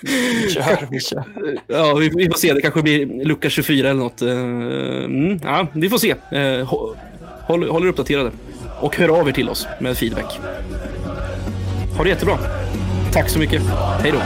[0.02, 1.24] vi kör, vi kör.
[1.66, 2.52] Ja, vi, vi, får se.
[2.52, 4.22] Det kanske blir lucka 24 eller något.
[4.22, 6.14] Mm, ja, vi får se.
[7.46, 8.30] Håll, håll er uppdaterade.
[8.80, 10.40] Och hör av er till oss med feedback.
[11.96, 12.38] Ha det jättebra.
[13.12, 13.62] Tack så mycket.
[14.00, 14.18] Hej då.